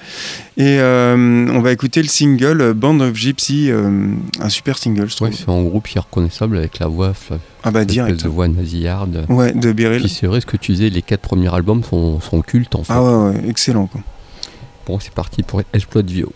et 0.57 0.77
euh, 0.79 1.47
on 1.51 1.61
va 1.61 1.71
écouter 1.71 2.01
le 2.01 2.07
single 2.07 2.73
Band 2.73 2.99
of 2.99 3.15
Gypsy 3.15 3.69
euh, 3.69 4.11
un 4.39 4.49
super 4.49 4.77
single 4.77 5.09
je 5.09 5.15
trouve 5.15 5.29
Ouais, 5.29 5.33
c'est 5.35 5.49
un 5.49 5.61
groupe 5.63 5.87
qui 5.87 5.97
est 5.97 6.01
reconnaissable 6.01 6.57
avec 6.57 6.79
la 6.79 6.87
voix, 6.87 7.13
ah 7.63 7.71
bah 7.71 7.85
direct 7.85 8.23
de 8.23 8.29
voix 8.29 8.47
nasillarde. 8.47 9.25
ouais 9.29 9.53
de 9.53 9.71
Beryl 9.71 10.01
Puis 10.01 10.09
c'est 10.09 10.27
vrai 10.27 10.41
ce 10.41 10.45
que 10.45 10.57
tu 10.57 10.71
disais, 10.73 10.89
les 10.89 11.01
quatre 11.01 11.21
premiers 11.21 11.53
albums 11.53 11.83
sont, 11.83 12.19
sont 12.19 12.41
cultes 12.41 12.75
en 12.75 12.83
fait. 12.83 12.93
ah 12.93 13.03
ouais, 13.03 13.31
ouais 13.31 13.49
excellent 13.49 13.87
quoi. 13.87 14.01
Bon, 14.85 14.99
c'est 14.99 15.13
parti 15.13 15.43
pour 15.43 15.61
Explode 15.73 16.09
Vio. 16.11 16.33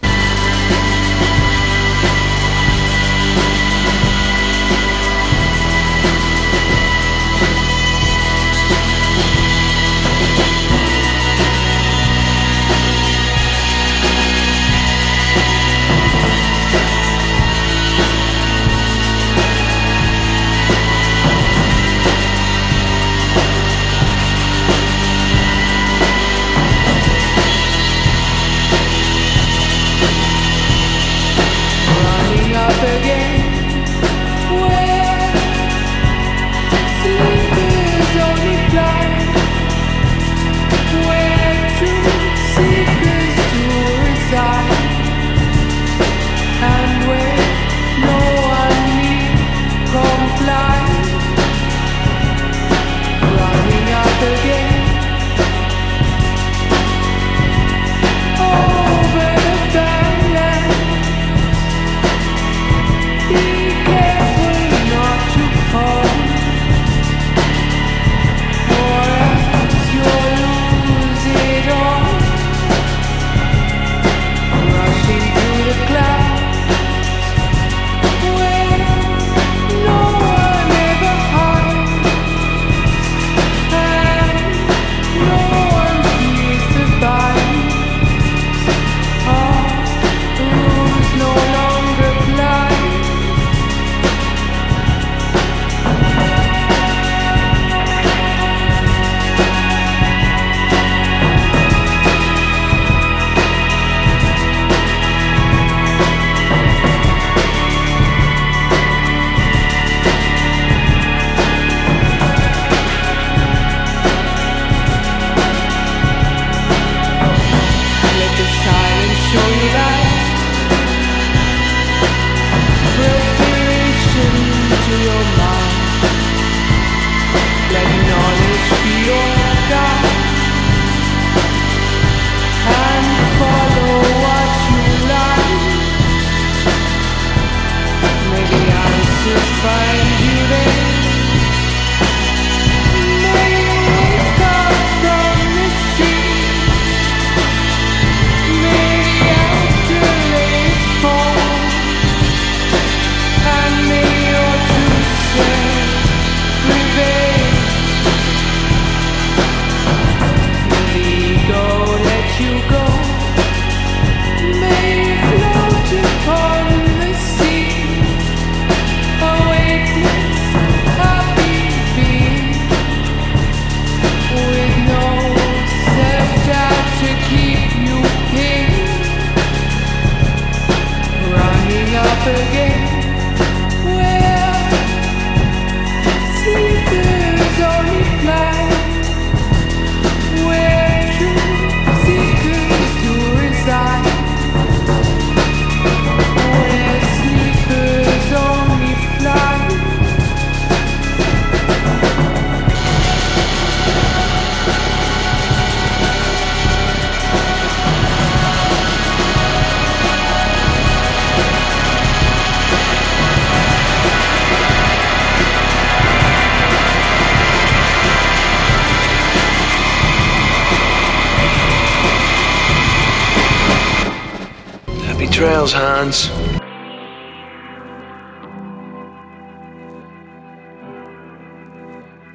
Hans. 226.08 226.30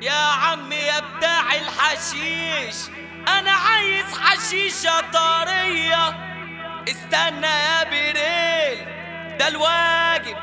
يا 0.03 0.13
عمي 0.13 0.77
يا 0.77 1.01
بتاع 1.01 1.55
الحشيش 1.55 2.77
أنا 3.29 3.51
عايز 3.53 4.05
حشيشة 4.21 5.01
طرية. 5.01 6.09
استنى 6.89 7.47
يا 7.47 7.85
بيريل 7.91 8.87
ده 9.39 9.49
الواجب 9.49 10.37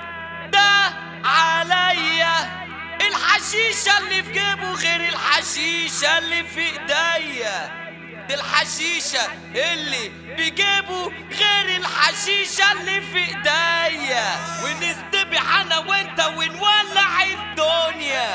ده 0.51 0.93
عليا. 1.25 2.65
الحشيشة 3.07 3.97
اللي 3.97 4.23
في 4.23 4.31
جيبه 4.31 4.71
غير 4.73 5.09
الحشيشة 5.09 6.17
اللي 6.17 6.43
في 6.43 6.59
إيديا. 6.61 7.88
دي 8.29 8.35
الحشيشة 8.35 9.25
اللي 9.55 10.11
بجيبه 10.37 11.11
غير 11.39 11.77
الحشيشة 11.77 12.71
اللي 12.71 13.01
في 13.01 13.17
إيديا. 13.17 14.25
ونستبح 14.63 15.55
أنا 15.61 15.77
وأنت 15.77 16.19
ونولع 16.37 17.23
الدنيا. 17.23 18.29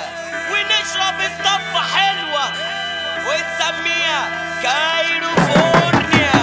ونشرب 0.51 1.21
الصفة 1.21 1.81
حلوة 1.97 2.45
ونسميها 3.27 4.23
كايروفورنيا. 4.63 6.34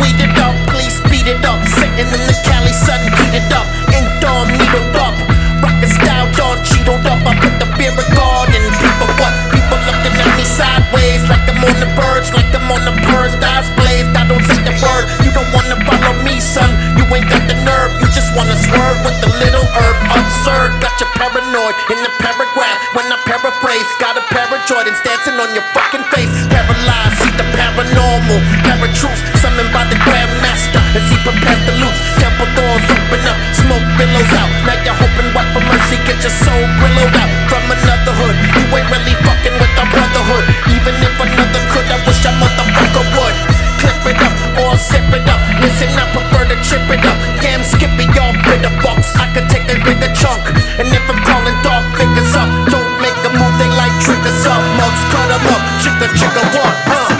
Weed 0.00 0.20
it 0.20 0.36
up, 0.38 0.54
please 0.70 0.96
speed 1.02 1.26
it 1.26 1.44
up. 1.44 1.60
Sitting 1.66 2.08
in 2.08 2.22
the 2.28 2.36
Cali 2.46 2.72
sun, 2.72 3.00
heated 3.18 3.50
up. 3.52 3.66
Indoor 3.92 4.46
needled 4.48 4.96
up. 4.96 5.14
Rockin' 5.62 5.90
style, 5.90 6.28
John 6.32 6.62
cheetled 6.64 7.04
up. 7.06 7.20
I 7.26 7.34
put 7.40 7.54
the 7.58 7.68
beer 7.76 7.92
in 7.92 8.08
garden. 8.14 8.62
People 8.78 9.10
what? 9.20 9.34
People 9.52 9.80
looking 9.88 10.14
at 10.16 10.32
me 10.38 10.44
sideways. 10.44 11.22
Like 11.28 11.44
I'm 11.48 11.62
on 11.64 11.76
the 11.80 11.90
verge, 11.98 12.32
like 12.32 12.50
I'm 12.54 12.70
on 12.70 12.82
the 12.84 12.94
purge. 13.10 13.34
Eyes 13.42 13.68
blazed, 13.76 14.14
I 14.16 14.26
don't 14.28 14.44
say 14.44 14.60
the 14.62 14.74
word. 14.80 15.04
You 15.24 15.30
don't 15.32 15.50
wanna 15.52 15.78
follow 15.84 16.14
me, 16.22 16.40
son. 16.40 16.91
Ain't 17.12 17.28
got 17.28 17.44
the 17.44 17.56
nerve. 17.60 17.92
You 18.00 18.08
just 18.16 18.32
wanna 18.32 18.56
swerve 18.56 19.04
with 19.04 19.20
the 19.20 19.28
little 19.36 19.68
herb. 19.76 19.96
Absurd, 20.16 20.80
got 20.80 20.96
you 20.96 21.04
paranoid 21.12 21.76
in 21.92 22.00
the 22.00 22.08
paragraph. 22.16 22.80
When 22.96 23.04
I 23.12 23.20
paraphrase, 23.28 23.84
got 24.00 24.16
a 24.16 24.24
pair 24.32 24.48
Jordans 24.64 24.96
dancing 25.04 25.36
on 25.36 25.52
your 25.52 25.66
fucking 25.76 26.08
face. 26.08 26.32
Paralyzed, 26.48 27.20
see 27.20 27.34
the 27.36 27.44
paranormal. 27.52 28.40
Paratruths, 28.64 29.20
summoned 29.44 29.68
by 29.76 29.84
the 29.92 29.98
Grandmaster. 30.08 30.80
As 30.96 31.04
he 31.12 31.20
prepares 31.20 31.60
to 31.68 31.74
loose, 31.84 32.00
temple 32.16 32.48
doors 32.56 32.84
open 32.96 33.20
up, 33.28 33.38
smoke 33.52 33.84
billows 34.00 34.32
out. 34.32 34.48
Now 34.64 34.80
you're 34.80 34.96
hoping 34.96 35.28
what 35.36 35.44
for 35.52 35.60
mercy, 35.68 36.00
get 36.08 36.16
your 36.24 36.32
soul 36.32 36.64
billowed 36.80 37.12
out 37.12 37.32
from 37.52 37.68
another 37.68 38.16
hood. 38.16 38.36
You 38.56 38.64
ain't 38.72 38.88
really 38.88 39.16
fucking 39.20 39.56
with 39.60 39.74
our 39.76 39.88
brotherhood. 39.92 40.48
Even 40.72 40.96
if 40.96 41.14
another 41.20 41.62
could, 41.76 41.88
I 41.92 42.00
wish 42.08 42.24
a 42.24 42.32
motherfucker 42.40 43.04
would. 43.20 43.51
Clip 43.82 44.14
it 44.14 44.22
up 44.22 44.34
or 44.62 44.78
zip 44.78 45.02
it 45.10 45.26
up. 45.26 45.42
Listen, 45.58 45.90
I 45.98 46.06
prefer 46.14 46.46
to 46.46 46.56
trip 46.62 46.86
it 46.94 47.02
up. 47.02 47.18
Damn 47.42 47.66
skippy, 47.66 48.06
y'all 48.14 48.30
bitter 48.46 48.70
box. 48.78 49.10
I 49.18 49.26
could 49.34 49.50
take 49.50 49.66
a 49.66 49.76
bigger 49.82 50.12
chunk. 50.14 50.46
And 50.78 50.86
if 50.86 51.02
I'm 51.10 51.18
calling 51.26 51.58
dog 51.66 51.82
figures 51.98 52.34
up, 52.38 52.46
don't 52.70 52.92
make 53.02 53.18
a 53.26 53.30
move, 53.34 53.54
they 53.58 53.66
like 53.74 53.94
triggers 53.98 54.46
up. 54.46 54.62
Mugs 54.78 55.02
cut 55.10 55.28
'em 55.34 55.46
up, 55.50 55.62
chicka 55.82 56.06
chicka 56.14 56.42
what? 56.54 56.74
Uh. 56.94 57.11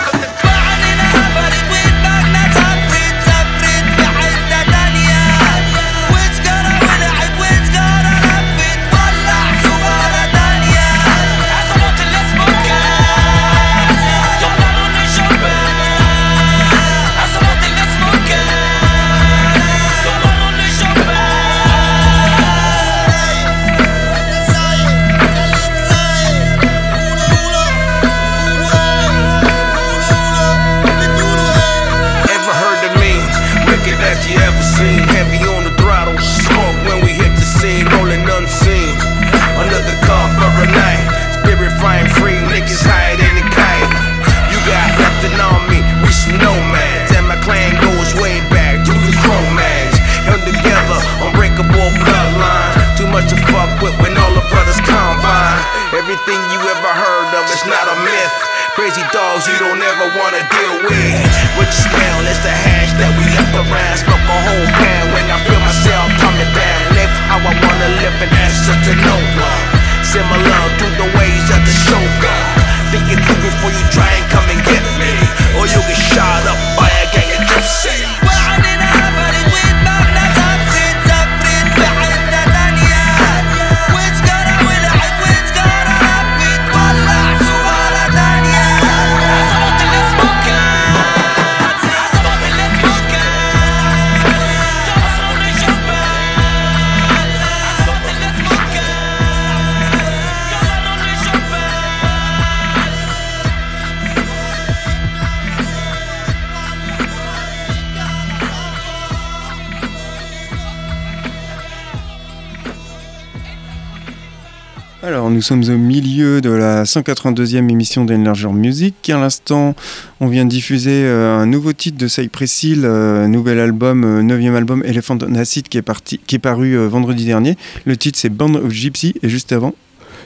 Nous 115.43 115.47
sommes 115.47 115.75
au 115.75 115.77
milieu 115.77 116.41
de 116.41 116.51
la 116.51 116.85
182e 116.85 117.69
émission 117.69 118.05
d'Enlarger 118.05 118.53
Music. 118.53 119.11
À 119.11 119.19
l'instant, 119.19 119.75
on 120.21 120.29
vient 120.29 120.45
de 120.45 120.51
diffuser 120.51 121.03
euh, 121.03 121.37
un 121.37 121.47
nouveau 121.47 121.73
titre 121.73 121.99
de 121.99 122.07
Cypress 122.07 122.63
Hill, 122.63 122.83
euh, 122.85 123.27
nouvel 123.27 123.59
album, 123.59 124.05
euh, 124.05 124.23
neuvième 124.23 124.55
album 124.55 124.85
Elephant 124.87 125.19
on 125.21 125.35
Acid 125.35 125.67
qui 125.67 125.79
est, 125.79 125.83
parti, 125.83 126.21
qui 126.25 126.37
est 126.37 126.39
paru 126.39 126.75
euh, 126.79 126.87
vendredi 126.87 127.25
dernier. 127.25 127.57
Le 127.87 127.97
titre 127.97 128.21
c'est 128.21 128.29
Band 128.29 128.55
of 128.55 128.71
Gypsy 128.71 129.15
et 129.21 129.29
juste 129.29 129.51
avant, 129.51 129.75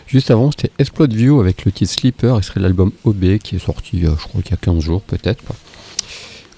Juste 0.06 0.30
avant, 0.30 0.50
c'était 0.50 0.70
Explode 0.78 1.14
View 1.14 1.40
avec 1.40 1.64
le 1.64 1.72
titre 1.72 1.90
Sleeper, 1.90 2.38
et 2.38 2.42
serait 2.42 2.60
l'album 2.60 2.92
OB 3.04 3.38
qui 3.38 3.56
est 3.56 3.64
sorti, 3.64 4.04
euh, 4.04 4.10
je 4.20 4.28
crois 4.28 4.42
qu'il 4.42 4.50
y 4.50 4.54
a 4.54 4.58
15 4.58 4.80
jours 4.80 5.00
peut-être. 5.00 5.42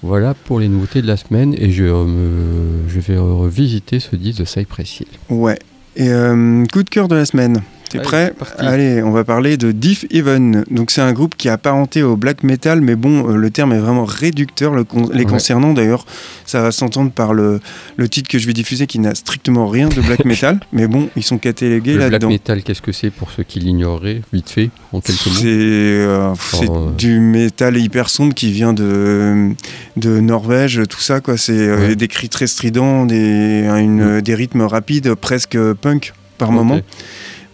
Voilà 0.03 0.33
pour 0.33 0.59
les 0.59 0.67
nouveautés 0.67 1.01
de 1.01 1.07
la 1.07 1.15
semaine, 1.15 1.55
et 1.57 1.71
je, 1.71 1.85
euh, 1.85 2.75
vais 2.87 3.17
revisiter 3.17 4.01
ce 4.01 4.17
disque 4.17 4.39
de 4.39 4.45
Cypress 4.45 4.99
Hill. 4.99 5.07
ouais. 5.29 5.57
Et 5.95 6.09
euh, 6.09 6.65
coup 6.71 6.83
de 6.83 6.89
cœur 6.89 7.07
de 7.07 7.15
la 7.15 7.25
semaine. 7.25 7.61
T'es 7.89 7.99
prêt. 7.99 8.33
Allez, 8.59 9.01
on 9.01 9.11
va 9.11 9.23
parler 9.23 9.57
de 9.57 9.71
Diff 9.71 10.05
Even. 10.11 10.63
Donc 10.69 10.91
c'est 10.91 11.01
un 11.01 11.11
groupe 11.11 11.35
qui 11.35 11.47
est 11.47 11.51
apparenté 11.51 12.03
au 12.03 12.15
black 12.15 12.43
metal, 12.43 12.81
mais 12.81 12.95
bon, 12.95 13.29
euh, 13.31 13.35
le 13.35 13.49
terme 13.49 13.73
est 13.73 13.79
vraiment 13.79 14.05
réducteur 14.05 14.73
le 14.73 14.83
con- 14.83 15.09
les 15.11 15.19
Ouais. 15.19 15.25
concernant. 15.25 15.73
D'ailleurs, 15.73 16.05
ça 16.45 16.61
va 16.61 16.71
s'entendre 16.71 17.11
par 17.11 17.33
le, 17.33 17.59
le 17.97 18.07
titre 18.09 18.29
que 18.29 18.37
je 18.37 18.45
vais 18.45 18.53
diffuser 18.53 18.85
qui 18.87 18.99
n'a 18.99 19.15
strictement 19.15 19.67
rien 19.67 19.89
de 19.89 20.01
black 20.01 20.23
metal. 20.25 20.59
mais 20.71 20.87
bon, 20.87 21.09
ils 21.15 21.23
sont 21.23 21.37
catalogués 21.39 21.93
Le 21.93 21.97
black 21.97 22.11
là-dedans. 22.11 22.29
metal, 22.29 22.61
qu'est-ce 22.63 22.81
que 22.81 22.91
c'est 22.91 23.09
pour 23.09 23.31
ceux 23.31 23.43
qui 23.43 23.59
l'ignoreraient, 23.59 24.21
vite 24.33 24.49
fait, 24.49 24.69
en 24.93 25.01
quelques 25.01 25.25
mots 25.25 25.33
C'est 25.33 25.47
euh, 25.47 26.33
euh, 26.61 26.91
du 26.97 27.19
métal 27.19 27.75
hyper 27.77 28.09
sombre 28.09 28.33
qui 28.35 28.51
vient 28.51 28.73
de, 28.73 29.49
de 29.97 30.19
Norvège, 30.19 30.81
tout 30.89 30.99
ça 31.01 31.21
quoi. 31.21 31.37
C'est 31.37 31.53
euh, 31.57 31.87
Ouais. 31.89 31.95
des 31.95 32.07
cris 32.07 32.29
très 32.29 32.45
stridents, 32.47 33.05
des, 33.05 33.65
une- 33.79 34.17
Mm. 34.17 34.21
des 34.21 34.35
rythmes 34.35 34.61
rapides, 34.61 35.15
presque 35.15 35.57
punk 35.81 36.13
par 36.37 36.51
moment. 36.51 36.79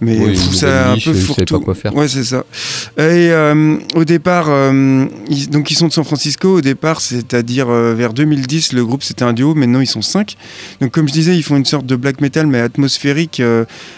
Mais 0.01 0.17
Oui, 0.17 0.31
une 0.31 0.35
ça 0.35 0.91
un 0.91 0.97
peu 0.97 1.13
fourre-tout. 1.13 1.59
pas 1.59 1.63
quoi 1.63 1.75
faire. 1.75 1.95
Ouais, 1.95 2.07
c'est 2.07 2.23
ça. 2.25 2.43
Et 2.97 3.31
euh, 3.31 3.77
au 3.95 4.03
départ, 4.03 4.47
euh, 4.49 5.05
ils, 5.29 5.49
donc 5.49 5.71
ils 5.71 5.75
sont 5.75 5.87
de 5.87 5.93
San 5.93 6.03
Francisco. 6.03 6.57
Au 6.57 6.61
départ, 6.61 6.99
c'est-à-dire 6.99 7.69
euh, 7.69 7.93
vers 7.93 8.13
2010, 8.13 8.73
le 8.73 8.85
groupe 8.85 9.03
c'était 9.03 9.23
un 9.23 9.31
duo. 9.33 9.55
Maintenant, 9.55 9.79
ils 9.79 9.87
sont 9.87 10.01
cinq. 10.01 10.35
Donc, 10.81 10.91
comme 10.91 11.07
je 11.07 11.13
disais, 11.13 11.35
ils 11.37 11.43
font 11.43 11.55
une 11.55 11.65
sorte 11.65 11.85
de 11.85 11.95
black 11.95 12.19
metal, 12.19 12.45
mais 12.45 12.59
atmosphérique, 12.59 13.41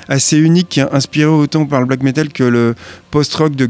assez 0.08 0.38
unique, 0.38 0.80
inspiré 0.92 1.30
autant 1.30 1.66
par 1.66 1.80
le 1.80 1.88
black 1.88 2.04
metal 2.04 2.30
que 2.30 2.44
le 2.44 2.76
post-rock 3.18 3.56
de 3.56 3.68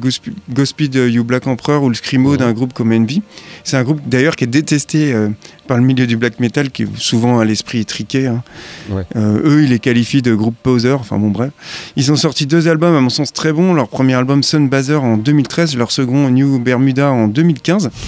Godspeed 0.50 0.96
You 0.96 1.24
Black 1.24 1.48
Emperor 1.48 1.82
ou 1.82 1.88
le 1.88 1.96
screamo 1.96 2.32
Ouais. 2.32 2.38
d'un 2.38 2.52
groupe 2.52 2.74
comme 2.74 2.92
Envy. 2.92 3.22
C'est 3.64 3.78
un 3.78 3.84
groupe 3.84 4.02
d'ailleurs 4.06 4.36
qui 4.36 4.44
est 4.44 4.48
détesté 4.48 5.14
euh, 5.14 5.30
par 5.68 5.78
le 5.78 5.84
milieu 5.84 6.06
du 6.06 6.18
black 6.18 6.42
metal, 6.42 6.70
qui 6.70 6.84
est 6.84 6.88
souvent 6.98 7.40
à 7.40 7.46
l'esprit 7.46 7.80
étriqué. 7.80 8.28
hein. 8.28 8.44
Ouais. 8.90 9.04
Euh, 9.16 9.40
eux, 9.46 9.64
ils 9.64 9.70
les 9.70 9.80
qualifient 9.80 10.22
de 10.22 10.36
groupe 10.36 10.56
poser. 10.62 10.92
Enfin 10.92 11.18
bon, 11.18 11.30
bref. 11.30 11.52
Ils 11.96 12.12
ont 12.12 12.18
sorti 12.18 12.46
deux 12.46 12.68
albums, 12.68 12.94
à 12.94 13.00
mon 13.00 13.10
sens, 13.10 13.32
très 13.32 13.54
bons. 13.54 13.74
Leur 13.74 13.88
premier 13.88 14.16
album, 14.16 14.44
Sunbazer, 14.44 15.02
en 15.02 15.16
2013. 15.16 15.78
Leur 15.78 15.92
second, 15.92 16.30
New 16.30 16.60
Bermuda, 16.60 17.10
en 17.12 17.30
2015. 17.30 17.90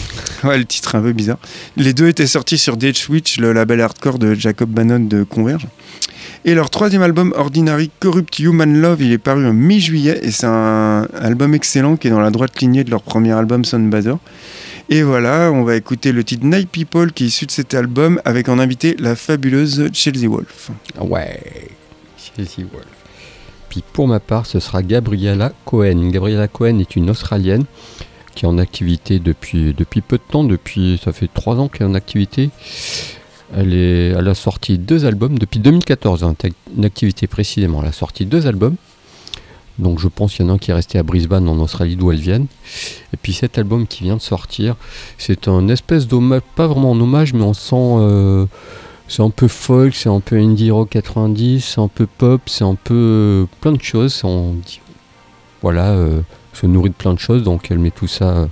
Ouais, 0.43 0.57
le 0.57 0.63
titre 0.65 0.95
est 0.95 0.97
un 0.97 1.01
peu 1.01 1.11
bizarre. 1.13 1.37
Les 1.75 1.93
deux 1.93 2.07
étaient 2.07 2.25
sortis 2.27 2.57
sur 2.57 2.75
Dead 2.77 2.95
Switch, 2.97 3.39
le 3.39 3.51
label 3.53 3.81
hardcore 3.81 4.19
de 4.19 4.35
Jacob 4.35 4.69
Bannon 4.69 4.99
de 5.01 5.23
Converge. 5.23 5.67
Et 6.45 6.53
leur 6.55 6.69
troisième 6.69 7.01
album, 7.01 7.33
Ordinary 7.35 7.91
Corrupt 7.99 8.39
Human 8.39 8.79
Love, 8.79 9.01
il 9.01 9.11
est 9.11 9.17
paru 9.17 9.45
en 9.45 9.51
mi-juillet. 9.51 10.21
Et 10.23 10.31
c'est 10.31 10.47
un 10.47 11.05
album 11.29 11.53
excellent 11.53 11.95
qui 11.95 12.07
est 12.07 12.11
dans 12.11 12.19
la 12.19 12.31
droite 12.31 12.59
lignée 12.59 12.83
de 12.83 12.89
leur 12.89 13.01
premier 13.03 13.31
album, 13.31 13.63
Sunbazer. 13.63 14.17
Et 14.89 15.03
voilà, 15.03 15.51
on 15.53 15.63
va 15.63 15.75
écouter 15.75 16.11
le 16.11 16.23
titre 16.23 16.43
Night 16.45 16.69
People 16.69 17.11
qui 17.11 17.25
est 17.25 17.27
issu 17.27 17.45
de 17.45 17.51
cet 17.51 17.75
album 17.75 18.19
avec 18.25 18.49
en 18.49 18.57
invité 18.57 18.95
la 18.97 19.15
fabuleuse 19.15 19.89
Chelsea 19.93 20.27
Wolf. 20.27 20.71
Ah 20.97 21.03
Ouais, 21.03 21.39
Chelsea 22.17 22.67
Wolf. 22.71 22.87
Puis 23.69 23.83
pour 23.93 24.07
ma 24.07 24.19
part, 24.19 24.47
ce 24.47 24.59
sera 24.59 24.81
Gabriella 24.81 25.53
Cohen. 25.65 26.09
Gabriella 26.09 26.47
Cohen 26.47 26.79
est 26.79 26.95
une 26.95 27.11
Australienne 27.11 27.65
qui 28.33 28.45
est 28.45 28.47
en 28.47 28.57
activité 28.57 29.19
depuis, 29.19 29.73
peu 30.01 30.17
de 30.17 30.23
temps, 30.31 30.43
depuis 30.43 30.99
ça 31.03 31.13
fait 31.13 31.29
trois 31.31 31.57
ans 31.57 31.67
qu'elle 31.67 31.85
est 31.87 31.89
en 31.91 31.93
activité. 31.93 32.49
Elle, 33.55 33.73
est, 33.73 34.13
a 34.13 34.33
sorti 34.33 34.77
deux 34.79 35.05
albums 35.05 35.37
depuis 35.37 35.59
2014, 35.59 36.23
hein, 36.23 36.35
activité 36.83 37.27
précisément. 37.27 37.81
Elle 37.81 37.89
a 37.89 37.91
sorti 37.91 38.25
deux 38.25 38.47
albums. 38.47 38.75
Donc 39.79 39.99
je 39.99 40.07
pense 40.07 40.33
qu'il 40.35 40.45
y 40.45 40.49
en 40.49 40.51
a 40.51 40.55
un 40.55 40.57
qui 40.57 40.71
est 40.71 40.73
resté 40.73 40.99
à 40.99 41.03
Brisbane 41.03 41.47
en 41.49 41.57
Australie 41.59 41.95
d'où 41.95 42.11
elle 42.11 42.19
vient. 42.19 42.41
Et 43.13 43.17
puis 43.21 43.33
cet 43.33 43.57
album 43.57 43.87
qui 43.87 44.03
vient 44.03 44.17
de 44.17 44.21
sortir, 44.21 44.75
c'est 45.17 45.47
un 45.47 45.67
espèce 45.69 46.07
d'hommage, 46.07 46.41
pas 46.55 46.67
vraiment 46.67 46.93
un 46.93 46.99
hommage, 46.99 47.33
mais 47.33 47.43
on 47.43 47.53
sent 47.53 47.75
euh, 47.75 48.45
c'est 49.07 49.23
un 49.23 49.29
peu 49.31 49.47
folk, 49.47 49.95
c'est 49.95 50.09
un 50.09 50.19
peu 50.19 50.37
indie 50.37 50.69
rock 50.69 50.89
90, 50.89 51.63
c'est 51.65 51.81
un 51.81 51.87
peu 51.87 52.05
pop, 52.05 52.41
c'est 52.45 52.63
un 52.63 52.75
peu 52.75 52.93
euh, 52.93 53.45
plein 53.61 53.71
de 53.71 53.81
choses. 53.81 54.13
c'est- 54.13 54.25
On 54.27 54.53
dit, 54.53 54.81
voilà, 55.61 55.87
euh, 55.91 56.21
se 56.53 56.65
nourrit 56.67 56.89
de 56.89 56.95
plein 56.95 57.13
de 57.13 57.19
choses, 57.19 57.43
donc 57.43 57.71
elle 57.71 57.79
met 57.79 57.91
tout 57.91 58.07
ça 58.07 58.47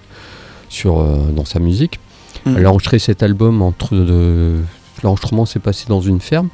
sur, 0.69 0.99
euh, 0.99 1.17
dans 1.35 1.45
sa 1.45 1.59
musique. 1.59 1.99
Mm. 2.45 2.55
Elle 2.57 2.65
a 2.65 2.69
enregistré 2.71 2.99
cet 2.99 3.21
album 3.23 3.61
entre 3.61 3.95
l'enregistrement 5.03 5.45
s'est 5.45 5.59
passé 5.59 5.85
dans 5.89 6.01
une 6.01 6.19
ferme 6.21 6.49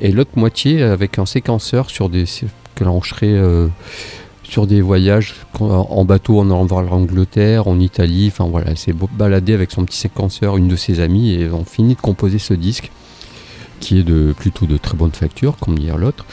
et 0.00 0.12
l'autre 0.12 0.32
moitié 0.36 0.82
avec 0.82 1.18
un 1.18 1.26
séquenceur 1.26 1.90
sur 1.90 2.08
des 2.08 2.24
qu'elle 2.80 2.88
enregistré 2.88 3.28
euh, 3.28 3.68
sur 4.42 4.66
des 4.66 4.80
voyages 4.80 5.34
en 5.60 6.04
bateau 6.04 6.40
en 6.40 6.46
allant 6.46 6.64
voir 6.64 6.82
l'Angleterre, 6.82 7.68
en 7.68 7.78
Italie, 7.78 8.28
enfin 8.32 8.48
voilà, 8.50 8.70
elle 8.70 8.78
s'est 8.78 8.94
baladée 9.16 9.54
avec 9.54 9.70
son 9.70 9.84
petit 9.84 9.98
séquenceur, 9.98 10.56
une 10.56 10.66
de 10.66 10.76
ses 10.76 11.00
amies, 11.00 11.34
et 11.34 11.48
ont 11.50 11.64
fini 11.64 11.94
de 11.94 12.00
composer 12.00 12.38
ce 12.38 12.54
disque, 12.54 12.90
qui 13.78 14.00
est 14.00 14.02
de 14.02 14.34
plutôt 14.36 14.66
de 14.66 14.76
très 14.76 14.96
bonne 14.96 15.12
facture, 15.12 15.56
comme 15.58 15.78
dire 15.78 15.98
l'autre. 15.98 16.26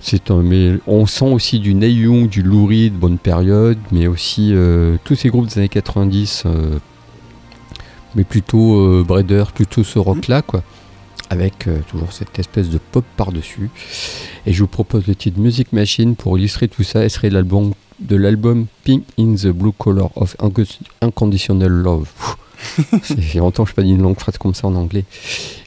C'est 0.00 0.30
un, 0.30 0.42
mais 0.42 0.78
on 0.86 1.06
sent 1.06 1.30
aussi 1.30 1.60
du 1.60 1.74
Neil 1.74 2.00
Young, 2.00 2.28
du 2.28 2.42
Lou 2.42 2.66
Reed, 2.66 2.94
bonne 2.94 3.18
période, 3.18 3.78
mais 3.92 4.06
aussi 4.06 4.50
euh, 4.52 4.96
tous 5.04 5.14
ces 5.14 5.28
groupes 5.28 5.46
des 5.46 5.58
années 5.58 5.68
90, 5.68 6.44
euh, 6.46 6.78
mais 8.14 8.24
plutôt 8.24 8.80
euh, 8.80 9.44
plutôt 9.54 9.84
ce 9.84 9.98
rock-là, 9.98 10.42
quoi, 10.42 10.62
avec 11.32 11.66
euh, 11.66 11.78
toujours 11.90 12.12
cette 12.12 12.38
espèce 12.38 12.68
de 12.68 12.78
pop 12.78 13.04
par-dessus. 13.16 13.70
Et 14.46 14.52
je 14.52 14.60
vous 14.60 14.66
propose 14.68 15.06
le 15.06 15.14
titre 15.14 15.40
Music 15.40 15.72
Machine 15.72 16.14
pour 16.14 16.36
illustrer 16.38 16.68
tout 16.68 16.82
ça. 16.82 17.00
Elle 17.00 17.10
serait 17.10 17.30
l'album 17.30 17.72
de 18.00 18.16
l'album 18.16 18.66
Pink 18.84 19.04
in 19.18 19.34
the 19.36 19.46
Blue 19.48 19.72
Color 19.72 20.10
of 20.16 20.36
Unco- 20.40 20.62
Unconditional 21.00 21.70
Love. 21.70 22.08
A 23.34 23.38
longtemps 23.38 23.64
que 23.64 23.70
je 23.70 23.74
pas 23.74 23.82
dit 23.82 23.90
une 23.90 24.02
longue 24.02 24.18
phrase 24.20 24.36
comme 24.38 24.54
ça 24.54 24.68
en 24.68 24.74
anglais. 24.76 25.04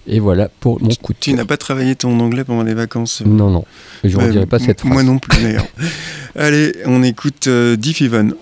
Et 0.08 0.20
voilà 0.20 0.50
pour 0.60 0.82
mon 0.82 0.90
coup 1.02 1.14
de 1.14 1.18
Tu 1.20 1.34
n'as 1.34 1.44
pas 1.46 1.58
travaillé 1.58 1.96
ton 1.96 2.18
anglais 2.20 2.44
pendant 2.44 2.64
les 2.64 2.74
vacances 2.76 3.22
euh, 3.22 3.28
Non, 3.28 3.50
non. 3.50 3.66
Je 4.04 4.10
ne 4.16 4.22
Ouais, 4.22 4.28
redirai 4.28 4.46
pas 4.46 4.60
cette 4.60 4.80
phrase. 4.82 4.94
Moi 4.94 5.04
non 5.04 5.18
plus 5.18 5.42
d'ailleurs. 5.42 5.66
Allez, 6.36 6.74
on 6.86 7.02
écoute 7.04 7.48
euh, 7.48 7.76
Diff 7.76 8.02
Even. 8.02 8.34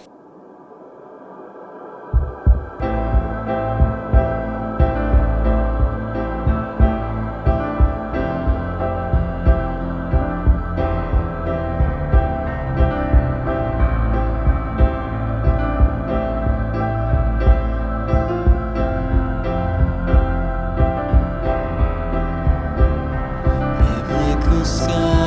Sky, 24.66 25.23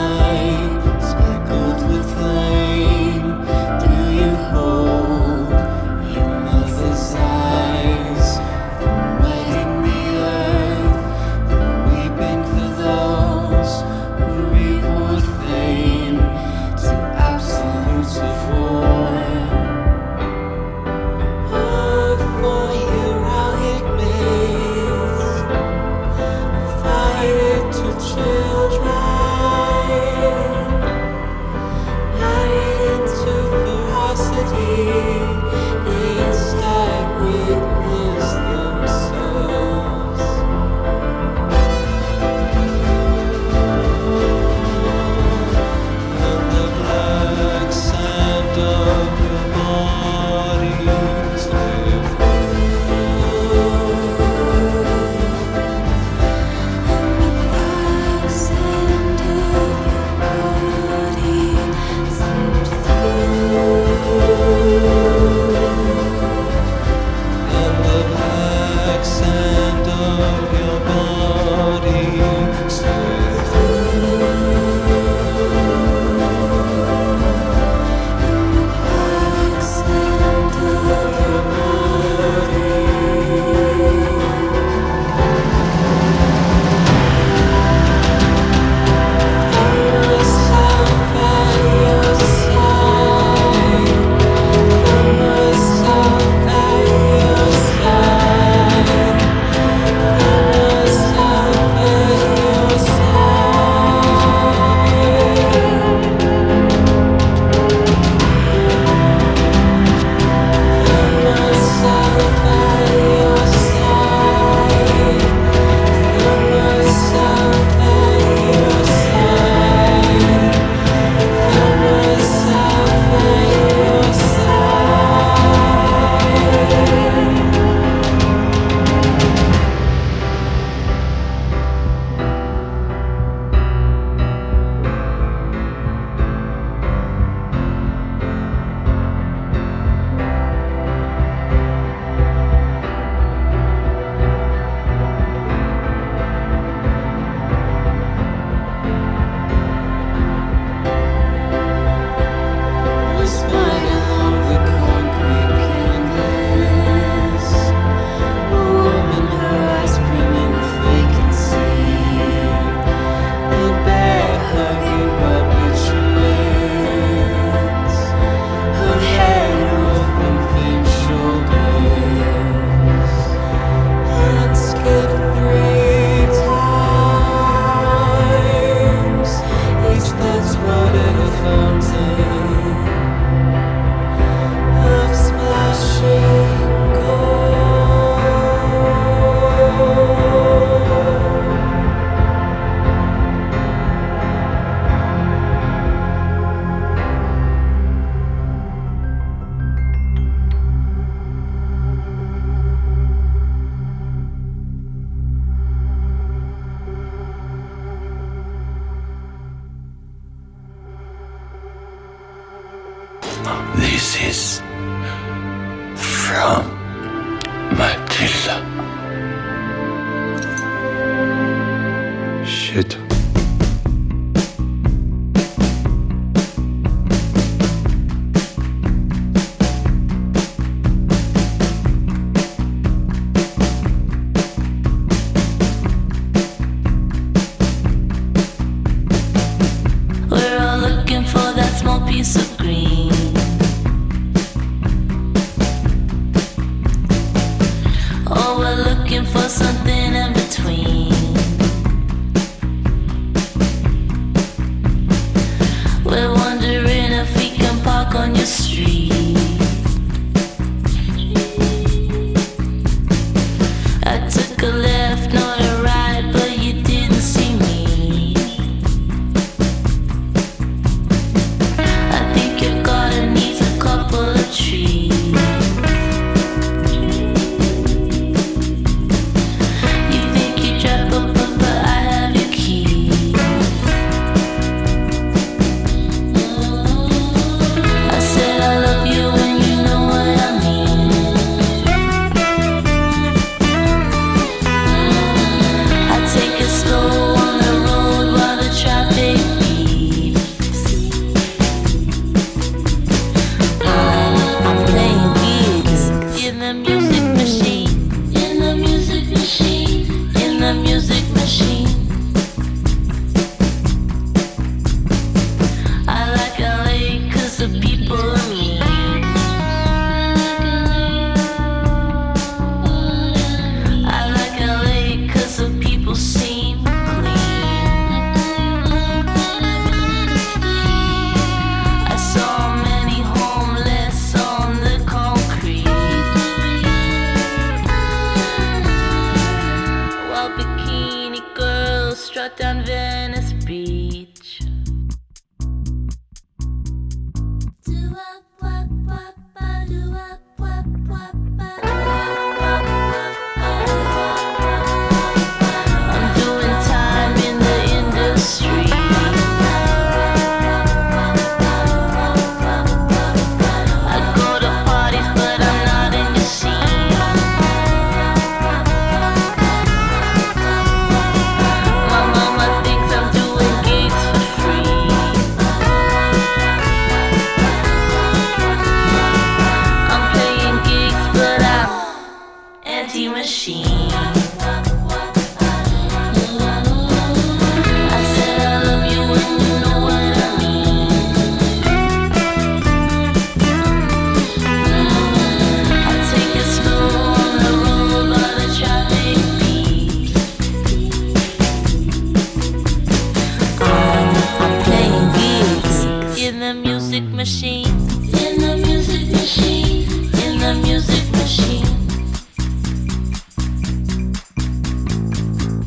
shut 342.47 342.57
down 342.57 343.06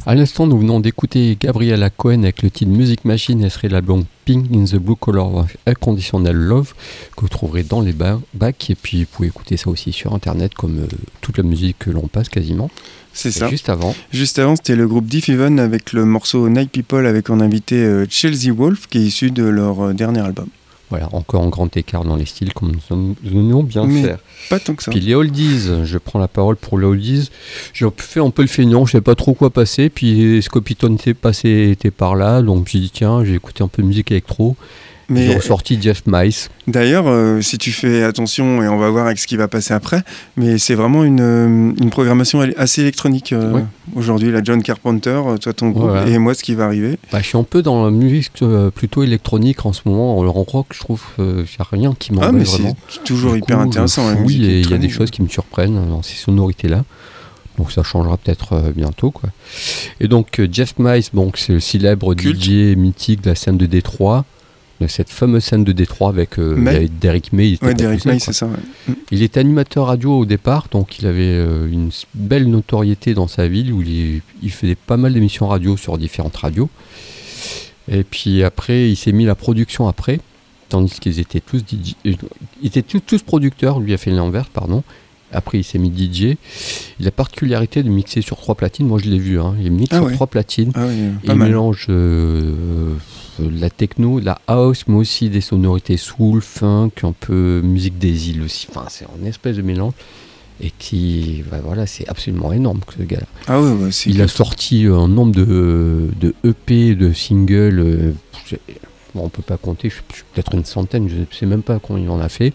À 0.09 0.15
l'instant, 0.15 0.47
nous 0.47 0.57
venons 0.57 0.79
d'écouter 0.79 1.37
Gabriella 1.39 1.91
Cohen 1.91 2.23
avec 2.23 2.41
le 2.41 2.49
titre 2.49 2.71
Music 2.71 3.05
Machine 3.05 3.43
et 3.43 3.49
serait 3.51 3.69
l'album 3.69 4.05
Pink 4.25 4.47
in 4.51 4.63
the 4.65 4.77
Blue 4.77 4.95
Color 4.95 5.35
of 5.35 5.57
Unconditional 5.67 6.35
Love 6.35 6.73
que 7.15 7.21
vous 7.21 7.27
trouverez 7.29 7.61
dans 7.61 7.81
les 7.81 7.91
ba- 7.93 8.19
bacs. 8.33 8.71
Et 8.71 8.75
puis, 8.75 9.01
vous 9.03 9.09
pouvez 9.11 9.27
écouter 9.27 9.55
ça 9.55 9.69
aussi 9.69 9.91
sur 9.91 10.15
internet, 10.15 10.55
comme 10.55 10.79
euh, 10.79 10.87
toute 11.21 11.37
la 11.37 11.43
musique 11.43 11.77
que 11.77 11.91
l'on 11.91 12.07
passe 12.07 12.27
quasiment. 12.27 12.71
C'est 13.13 13.29
ça. 13.29 13.49
Juste 13.49 13.69
avant, 13.69 13.93
Juste 14.11 14.39
avant, 14.39 14.55
c'était 14.55 14.75
le 14.75 14.87
groupe 14.87 15.05
Diff 15.05 15.29
Even 15.29 15.59
avec 15.59 15.93
le 15.93 16.05
morceau 16.05 16.49
Night 16.49 16.71
People 16.71 17.05
avec 17.05 17.29
en 17.29 17.39
invité 17.39 17.75
euh, 17.75 18.07
Chelsea 18.09 18.51
Wolf 18.51 18.87
qui 18.87 18.97
est 18.97 19.03
issu 19.03 19.29
de 19.29 19.43
leur 19.43 19.79
euh, 19.89 19.93
dernier 19.93 20.21
album. 20.21 20.47
Voilà, 20.89 21.07
encore 21.13 21.41
en 21.41 21.49
grand 21.49 21.75
écart 21.77 22.03
dans 22.03 22.15
les 22.15 22.25
styles, 22.25 22.53
comme 22.53 22.71
nous 22.89 23.15
venons 23.23 23.63
bien 23.63 23.85
Mais 23.85 24.01
faire. 24.01 24.19
Pas 24.49 24.59
tant 24.59 24.73
que 24.73 24.83
ça. 24.83 24.91
Puis 24.91 24.99
les 24.99 25.13
oldies, 25.13 25.69
je 25.83 25.97
prends 25.97 26.19
la 26.19 26.27
parole 26.27 26.55
pour 26.55 26.79
les 26.79 26.85
oldies. 26.85 27.29
J'ai 27.73 27.85
fait 27.97 28.19
un 28.19 28.31
peu 28.31 28.41
le 28.41 28.47
feignant, 28.47 28.85
je 28.85 28.93
sais 28.93 29.01
pas 29.01 29.15
trop 29.15 29.33
quoi 29.33 29.49
passer. 29.51 29.89
Puis 29.89 30.41
Scopitone 30.41 30.95
était 30.95 31.13
passé 31.13 31.69
était 31.71 31.91
par 31.91 32.15
là, 32.15 32.41
donc 32.41 32.67
j'ai 32.67 32.79
dit 32.79 32.91
tiens, 32.91 33.23
j'ai 33.23 33.35
écouté 33.35 33.63
un 33.63 33.67
peu 33.67 33.81
de 33.83 33.87
musique 33.87 34.11
électro. 34.11 34.55
J'ai 35.09 35.15
Mais 35.29 35.35
ressorti 35.35 35.81
Jeff 35.81 36.03
Mice. 36.05 36.49
d'ailleurs, 36.67 37.05
euh, 37.07 37.41
si 37.41 37.57
tu 37.57 37.71
fais 37.71 38.03
attention, 38.03 38.61
et 38.61 38.67
on 38.67 38.77
va 38.77 38.89
voir 38.91 39.07
avec 39.07 39.17
ce 39.17 39.25
qui 39.25 39.37
va 39.37 39.47
passer 39.47 39.73
après, 39.73 40.03
mais 40.37 40.57
c'est 40.59 40.75
vraiment 40.75 41.03
une, 41.03 41.19
euh, 41.19 41.47
une 41.81 41.89
programmation 41.89 42.41
assez 42.57 42.81
électronique 42.81 43.33
euh, 43.33 43.53
Ouais. 43.53 43.63
aujourd'hui. 43.95 44.31
La 44.31 44.43
John 44.43 44.61
Carpenter, 44.61 45.19
toi 45.41 45.53
ton 45.53 45.69
groupe, 45.69 45.89
Voilà. 45.89 46.07
et 46.07 46.17
moi 46.19 46.33
ce 46.35 46.43
qui 46.43 46.53
va 46.53 46.65
arriver. 46.65 46.99
Bah, 47.11 47.19
je 47.21 47.25
suis 47.27 47.37
un 47.37 47.43
peu 47.43 47.61
dans 47.63 47.83
la 47.85 47.91
musique 47.91 48.31
plutôt 48.75 49.01
électronique 49.03 49.65
en 49.65 49.73
ce 49.73 49.81
moment. 49.85 50.17
En 50.19 50.31
rock, 50.43 50.67
je 50.73 50.79
trouve 50.79 51.01
qu'il 51.15 51.25
n'y 51.25 51.43
a 51.59 51.65
rien 51.71 51.93
qui 51.97 52.11
Ah, 52.11 52.15
m'embête 52.15 52.33
mais 52.33 52.43
vraiment. 52.43 52.77
c'est 52.89 53.03
toujours 53.03 53.33
Du 53.33 53.39
hyper 53.39 53.57
coup, 53.57 53.63
intéressant. 53.63 54.03
Oui, 54.25 54.35
il 54.39 54.69
y 54.69 54.73
a 54.73 54.77
des 54.77 54.89
choses 54.89 55.09
qui 55.11 55.21
me 55.23 55.27
surprennent 55.27 55.89
dans 55.89 56.03
ces 56.03 56.15
sonorités-là. 56.15 56.83
Donc 57.57 57.71
ça 57.73 57.83
changera 57.83 58.15
peut-être 58.15 58.53
euh, 58.53 58.71
bientôt. 58.73 59.11
Quoi. 59.11 59.31
Et 59.99 60.07
donc 60.07 60.39
euh, 60.39 60.47
Jeff 60.49 60.75
Mice, 60.79 61.11
c'est 61.35 61.51
le 61.53 61.59
célèbre 61.59 62.13
Culte. 62.13 62.41
DJ 62.41 62.77
mythique 62.77 63.21
de 63.21 63.29
la 63.31 63.35
scène 63.35 63.57
de 63.57 63.65
Détroit. 63.65 64.23
Cette 64.87 65.09
fameuse 65.09 65.43
scène 65.43 65.63
de 65.65 65.71
Détroit 65.73 66.09
avec, 66.09 66.39
euh, 66.39 66.55
May. 66.55 66.75
avec 66.75 66.99
Derek 66.99 67.33
May. 67.33 67.51
Il 67.51 67.57
Ouais, 67.61 67.73
Derek 67.73 68.05
May, 68.05 68.19
ça. 68.19 68.45
ouais. 68.45 68.93
Il 69.11 69.21
était 69.23 69.39
animateur 69.41 69.87
radio 69.87 70.19
au 70.19 70.25
départ, 70.25 70.67
donc 70.71 70.99
il 70.99 71.05
avait 71.07 71.23
euh, 71.23 71.67
une 71.69 71.89
belle 72.15 72.47
notoriété 72.49 73.13
dans 73.13 73.27
sa 73.27 73.47
ville 73.49 73.73
où 73.73 73.81
il, 73.81 74.21
il 74.41 74.51
faisait 74.51 74.75
pas 74.75 74.95
mal 74.97 75.13
d'émissions 75.13 75.47
radio 75.47 75.75
sur 75.75 75.97
différentes 75.97 76.37
radios. 76.37 76.69
Et 77.91 78.03
puis 78.03 78.43
après, 78.43 78.89
il 78.89 78.95
s'est 78.95 79.11
mis 79.11 79.25
la 79.25 79.35
production 79.35 79.87
après, 79.87 80.19
tandis 80.69 80.99
qu'ils 80.99 81.19
étaient 81.19 81.41
tous 81.41 81.57
DJ, 81.59 81.95
euh, 82.05 82.13
ils 82.61 82.67
étaient 82.67 82.81
tous, 82.83 82.99
tous 83.01 83.21
producteurs, 83.21 83.79
lui 83.79 83.93
a 83.93 83.97
fait 83.97 84.11
l'inverse, 84.11 84.47
pardon. 84.53 84.83
Après, 85.31 85.59
il 85.59 85.63
s'est 85.63 85.77
mis 85.77 85.89
DJ. 85.91 86.21
Il 86.99 87.01
a 87.01 87.05
la 87.05 87.11
particularité 87.11 87.83
de 87.83 87.89
mixer 87.89 88.21
sur 88.21 88.37
trois 88.37 88.55
platines. 88.55 88.87
Moi, 88.87 88.97
je 89.03 89.09
l'ai 89.09 89.19
vu. 89.19 89.39
Hein. 89.39 89.55
Il 89.61 89.71
mixe 89.71 89.89
Ah 89.93 89.97
sur 89.97 90.05
ouais. 90.07 90.13
trois 90.13 90.25
platines. 90.25 90.71
Ah 90.73 90.85
oui, 90.87 90.93
Et 91.23 91.27
pas 91.27 91.33
il 91.33 91.39
mélange 91.39 91.85
euh, 91.89 92.53
euh, 93.39 93.49
la 93.59 93.69
techno, 93.69 94.19
la 94.19 94.39
house, 94.47 94.85
mais 94.87 94.95
aussi 94.97 95.29
des 95.29 95.41
sonorités 95.41 95.97
soul, 95.97 96.41
funk, 96.41 96.91
un 97.03 97.13
peu 97.13 97.61
musique 97.63 97.97
des 97.97 98.29
îles 98.29 98.43
aussi. 98.43 98.67
Enfin, 98.69 98.85
c'est 98.89 99.05
un 99.05 99.25
espèce 99.25 99.55
de 99.57 99.61
mélange. 99.61 99.93
Et 100.61 100.71
qui, 100.77 101.41
bah 101.49 101.59
voilà, 101.63 101.85
c'est 101.87 102.05
absolument 102.09 102.51
énorme 102.51 102.81
ce 102.97 103.03
gars-là. 103.03 103.27
Ah 103.47 103.61
ouais, 103.61 103.71
ouais, 103.71 103.91
c'est 103.93 104.09
Il 104.09 104.21
a 104.21 104.27
sorti 104.27 104.85
un 104.87 105.07
nombre 105.07 105.31
de, 105.33 106.09
de 106.19 106.35
EP, 106.43 106.95
de 106.95 107.13
singles. 107.13 107.79
euh, 107.79 108.11
bon, 109.15 109.23
on 109.23 109.29
peut 109.29 109.41
pas 109.41 109.55
compter, 109.55 109.89
je 109.89 109.95
je 110.09 110.15
suis 110.15 110.23
peut-être 110.33 110.53
une 110.55 110.65
centaine, 110.65 111.07
je 111.07 111.15
ne 111.15 111.25
sais 111.31 111.45
même 111.45 111.61
pas 111.63 111.79
combien 111.79 112.03
il 112.03 112.09
en 112.09 112.19
a 112.19 112.27
fait. 112.27 112.51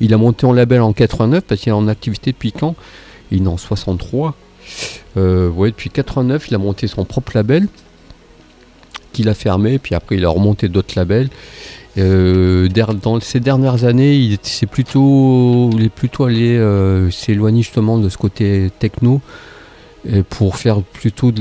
Il 0.00 0.12
a 0.12 0.16
monté 0.18 0.44
en 0.44 0.52
label 0.52 0.80
en 0.82 0.92
89 0.92 1.44
parce 1.44 1.60
qu'il 1.60 1.70
est 1.70 1.72
en 1.72 1.86
activité 1.86 2.32
depuis 2.32 2.50
quand? 2.50 2.74
Il 3.30 3.44
est 3.44 3.48
en 3.48 3.56
63. 3.56 4.34
Euh, 5.16 5.48
ouais, 5.48 5.70
depuis 5.70 5.90
89, 5.90 6.48
il 6.48 6.54
a 6.54 6.58
monté 6.58 6.88
son 6.88 7.04
propre 7.04 7.32
label 7.36 7.68
qu'il 9.16 9.28
a 9.28 9.34
fermé, 9.34 9.78
puis 9.78 9.94
après 9.94 10.16
il 10.16 10.24
a 10.24 10.28
remonté 10.28 10.68
d'autres 10.68 10.94
labels. 10.96 11.28
Euh, 11.98 12.68
dans 13.02 13.18
ces 13.20 13.40
dernières 13.40 13.84
années, 13.84 14.14
il 14.16 14.34
est, 14.34 14.66
plutôt, 14.66 15.70
il 15.78 15.84
est 15.84 15.88
plutôt 15.88 16.24
allé 16.24 16.56
euh, 16.56 17.10
s'éloigner 17.10 17.62
justement 17.62 17.96
de 17.98 18.08
ce 18.08 18.18
côté 18.18 18.70
techno 18.78 19.20
pour 20.28 20.56
faire 20.56 20.82
plutôt 20.82 21.32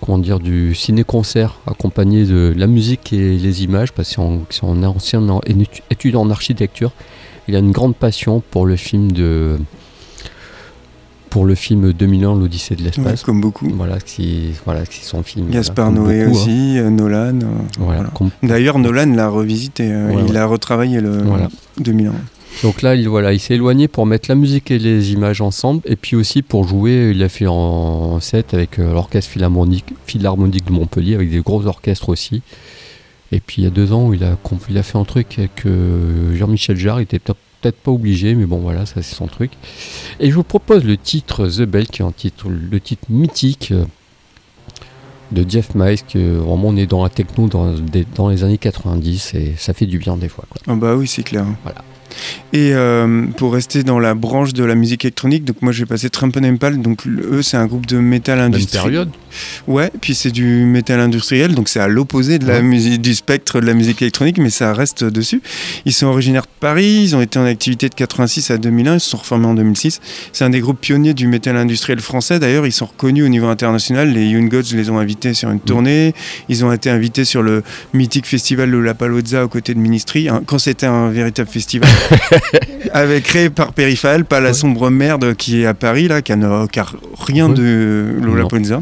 comment 0.00 0.18
dire 0.18 0.40
du 0.40 0.74
ciné-concert 0.74 1.60
accompagné 1.66 2.24
de 2.24 2.52
la 2.56 2.66
musique 2.66 3.12
et 3.12 3.36
les 3.38 3.62
images 3.62 3.92
parce 3.92 4.18
c'est 4.50 4.64
un 4.66 4.82
ancien 4.84 5.28
en- 5.28 5.40
étu- 5.40 5.82
étudiant 5.90 6.22
en 6.22 6.30
architecture. 6.30 6.90
Il 7.46 7.54
a 7.54 7.58
une 7.58 7.70
grande 7.72 7.94
passion 7.94 8.42
pour 8.50 8.64
le 8.66 8.76
film 8.76 9.12
de 9.12 9.58
pour 11.30 11.44
le 11.46 11.54
film 11.54 11.92
2001 11.92 12.34
l'Odyssée 12.38 12.74
de 12.74 12.80
Ouais, 12.82 12.86
l'espace. 12.94 13.22
comme 13.22 13.40
beaucoup. 13.40 13.68
Voilà, 13.74 13.98
qui 14.00 14.48
voilà, 14.64 14.84
qui 14.84 15.04
son 15.04 15.22
film. 15.22 15.48
Gaspard 15.50 15.90
voilà, 15.92 16.04
Noé 16.18 16.24
beaucoup, 16.26 16.38
hein. 16.38 16.42
aussi, 16.42 16.78
euh, 16.78 16.90
Nolan. 16.90 17.38
euh, 17.40 17.46
Voilà, 17.78 18.10
D'ailleurs, 18.42 18.78
Nolan 18.78 19.06
l'a 19.14 19.28
revisité. 19.28 19.90
euh, 19.90 20.24
il 20.28 20.36
a 20.36 20.44
retravaillé 20.46 21.00
le 21.00 21.18
Voilà. 21.22 21.48
2001. 21.78 22.12
Donc 22.64 22.82
là, 22.82 22.96
il, 22.96 23.08
voilà, 23.08 23.32
il 23.32 23.38
s'est 23.38 23.54
éloigné 23.54 23.86
pour 23.86 24.04
mettre 24.06 24.28
la 24.28 24.34
musique 24.34 24.70
et 24.72 24.78
les 24.78 25.12
images 25.12 25.40
ensemble, 25.40 25.80
et 25.86 25.94
puis 25.96 26.16
aussi 26.16 26.42
pour 26.42 26.66
jouer, 26.66 27.12
il 27.14 27.22
a 27.22 27.28
fait 27.28 27.46
en 27.46 28.18
set 28.20 28.52
avec 28.52 28.78
euh, 28.80 28.92
l'orchestre 28.92 29.30
philharmonique, 29.30 29.94
philharmonique 30.06 30.66
de 30.66 30.72
Montpellier, 30.72 31.14
avec 31.14 31.30
des 31.30 31.40
gros 31.40 31.64
orchestres 31.66 32.08
aussi. 32.08 32.42
Et 33.32 33.38
puis 33.38 33.62
il 33.62 33.64
y 33.64 33.66
a 33.68 33.70
deux 33.70 33.92
ans, 33.92 34.12
il 34.12 34.24
a, 34.24 34.36
il 34.68 34.76
a 34.78 34.82
fait 34.82 34.98
un 34.98 35.04
truc 35.04 35.38
avec 35.38 35.64
Jean-Michel 36.34 36.76
Jarre, 36.76 36.98
il 37.00 37.04
était 37.04 37.20
peut- 37.20 37.34
peut-être 37.60 37.76
pas 37.76 37.90
obligé, 37.90 38.34
mais 38.34 38.46
bon 38.46 38.58
voilà, 38.58 38.86
ça 38.86 39.02
c'est 39.02 39.14
son 39.14 39.26
truc. 39.26 39.52
Et 40.18 40.30
je 40.30 40.34
vous 40.34 40.42
propose 40.42 40.84
le 40.84 40.96
titre 40.96 41.46
The 41.46 41.62
Bell, 41.62 41.86
qui 41.86 42.02
est 42.02 42.04
un 42.04 42.12
titre, 42.12 42.46
le 42.48 42.80
titre 42.80 43.04
mythique 43.10 43.70
euh, 43.72 43.84
de 45.32 45.44
Jeff 45.48 45.74
Mice, 45.74 46.02
que 46.02 46.36
vraiment 46.38 46.68
on 46.68 46.76
est 46.76 46.86
dans 46.86 47.02
la 47.02 47.10
techno 47.10 47.48
dans, 47.48 47.74
dans 48.14 48.28
les 48.28 48.44
années 48.44 48.58
90, 48.58 49.34
et 49.34 49.54
ça 49.56 49.74
fait 49.74 49.86
du 49.86 49.98
bien 49.98 50.16
des 50.16 50.28
fois. 50.28 50.44
Quoi. 50.48 50.60
Ah 50.66 50.76
bah 50.76 50.94
oui, 50.96 51.06
c'est 51.06 51.22
clair. 51.22 51.44
Voilà. 51.62 51.84
Et 52.52 52.72
euh, 52.74 53.26
pour 53.36 53.52
rester 53.52 53.84
dans 53.84 54.00
la 54.00 54.14
branche 54.14 54.52
de 54.52 54.64
la 54.64 54.74
musique 54.74 55.04
électronique, 55.04 55.44
donc 55.44 55.62
moi 55.62 55.72
j'ai 55.72 55.86
passé 55.86 56.10
Tramp 56.10 56.32
Empal, 56.42 56.80
donc 56.82 57.06
eux 57.06 57.42
c'est 57.42 57.56
un 57.56 57.66
groupe 57.66 57.86
de 57.86 57.98
métal 57.98 58.38
Même 58.38 58.46
industriel. 58.48 58.84
période 58.84 59.10
Ouais, 59.66 59.90
puis 60.00 60.14
c'est 60.14 60.30
du 60.30 60.64
métal 60.64 61.00
industriel, 61.00 61.54
donc 61.54 61.68
c'est 61.68 61.80
à 61.80 61.88
l'opposé 61.88 62.38
de 62.38 62.46
la 62.46 62.54
Ouais. 62.56 62.62
musique, 62.62 63.00
du 63.00 63.14
spectre 63.14 63.60
de 63.60 63.66
la 63.66 63.74
musique 63.74 64.02
électronique, 64.02 64.38
mais 64.38 64.50
ça 64.50 64.72
reste 64.72 65.04
dessus. 65.04 65.40
Ils 65.84 65.92
sont 65.92 66.06
originaires 66.06 66.42
de 66.42 66.48
Paris, 66.60 67.00
ils 67.04 67.16
ont 67.16 67.20
été 67.20 67.38
en 67.38 67.44
activité 67.44 67.88
de 67.88 67.94
86 67.94 68.50
à 68.50 68.58
2001, 68.58 68.94
ils 68.94 69.00
se 69.00 69.10
sont 69.10 69.16
reformés 69.18 69.46
en 69.46 69.54
2006. 69.54 70.00
C'est 70.32 70.44
un 70.44 70.50
des 70.50 70.60
groupes 70.60 70.80
pionniers 70.80 71.14
du 71.14 71.26
métal 71.26 71.56
industriel 71.56 72.00
français. 72.00 72.38
D'ailleurs, 72.38 72.66
ils 72.66 72.72
sont 72.72 72.86
reconnus 72.86 73.24
au 73.24 73.28
niveau 73.28 73.46
international. 73.48 74.12
Les 74.12 74.26
Young 74.26 74.48
Gods 74.50 74.74
les 74.74 74.90
ont 74.90 74.98
invités 74.98 75.34
sur 75.34 75.50
une 75.50 75.60
tournée. 75.60 76.14
Ils 76.48 76.64
ont 76.64 76.72
été 76.72 76.90
invités 76.90 77.24
sur 77.24 77.42
le 77.42 77.62
mythique 77.94 78.26
festival 78.26 78.70
de 78.70 78.76
La 78.78 78.94
Palozza 78.94 79.44
aux 79.44 79.48
côtés 79.48 79.74
de 79.74 79.78
Ministry, 79.78 80.28
hein, 80.28 80.42
quand 80.46 80.58
c'était 80.58 80.86
un 80.86 81.10
véritable 81.10 81.48
festival. 81.48 81.88
avec 82.92 83.24
créé 83.24 83.50
par 83.50 83.72
Périphéral, 83.72 84.24
pas 84.24 84.40
la 84.40 84.48
Ouais. 84.50 84.54
sombre 84.54 84.90
merde 84.90 85.34
qui 85.36 85.62
est 85.62 85.66
à 85.66 85.74
Paris, 85.74 86.08
là, 86.08 86.22
qui 86.22 86.34
n'a 86.36 86.66
rien 87.20 87.48
Ouais. 87.48 87.54
de. 87.54 88.06
Lollapalooza. 88.22 88.80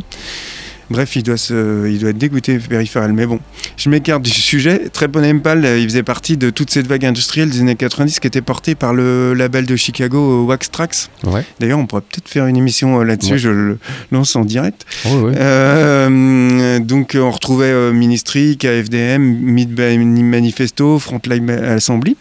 Bref, 0.90 1.16
il 1.16 1.22
doit, 1.22 1.36
se, 1.36 1.88
il 1.90 1.98
doit 1.98 2.10
être 2.10 2.18
dégoûté 2.18 2.58
périphéral. 2.58 3.12
Mais 3.12 3.26
bon, 3.26 3.40
je 3.76 3.90
m'écarte 3.90 4.22
du 4.22 4.30
sujet. 4.30 4.88
Très 4.90 5.06
bon 5.08 5.24
Empal, 5.24 5.64
euh, 5.64 5.78
il 5.78 5.84
faisait 5.84 6.02
partie 6.02 6.36
de 6.36 6.50
toute 6.50 6.70
cette 6.70 6.86
vague 6.86 7.04
industrielle 7.04 7.50
des 7.50 7.60
années 7.60 7.74
90 7.76 8.20
qui 8.20 8.26
était 8.26 8.40
portée 8.40 8.74
par 8.74 8.94
le 8.94 9.34
label 9.34 9.66
de 9.66 9.76
Chicago 9.76 10.18
euh, 10.18 10.44
Wax 10.46 10.70
Trax. 10.70 11.10
Ouais. 11.24 11.44
D'ailleurs, 11.60 11.78
on 11.78 11.86
pourrait 11.86 12.02
peut-être 12.02 12.28
faire 12.28 12.46
une 12.46 12.56
émission 12.56 13.00
euh, 13.00 13.04
là-dessus. 13.04 13.32
Ouais. 13.32 13.38
Je 13.38 13.50
le 13.50 13.78
lance 14.12 14.34
en 14.36 14.44
direct. 14.44 14.86
Ouais, 15.04 15.14
ouais. 15.20 15.34
Euh, 15.36 16.78
donc, 16.78 17.16
on 17.20 17.30
retrouvait 17.30 17.92
Ministry, 17.92 18.56
KFDM, 18.56 19.20
Mid 19.22 19.78
Manifesto, 19.78 20.98
Frontline 20.98 21.50
Assembly. 21.50 22.16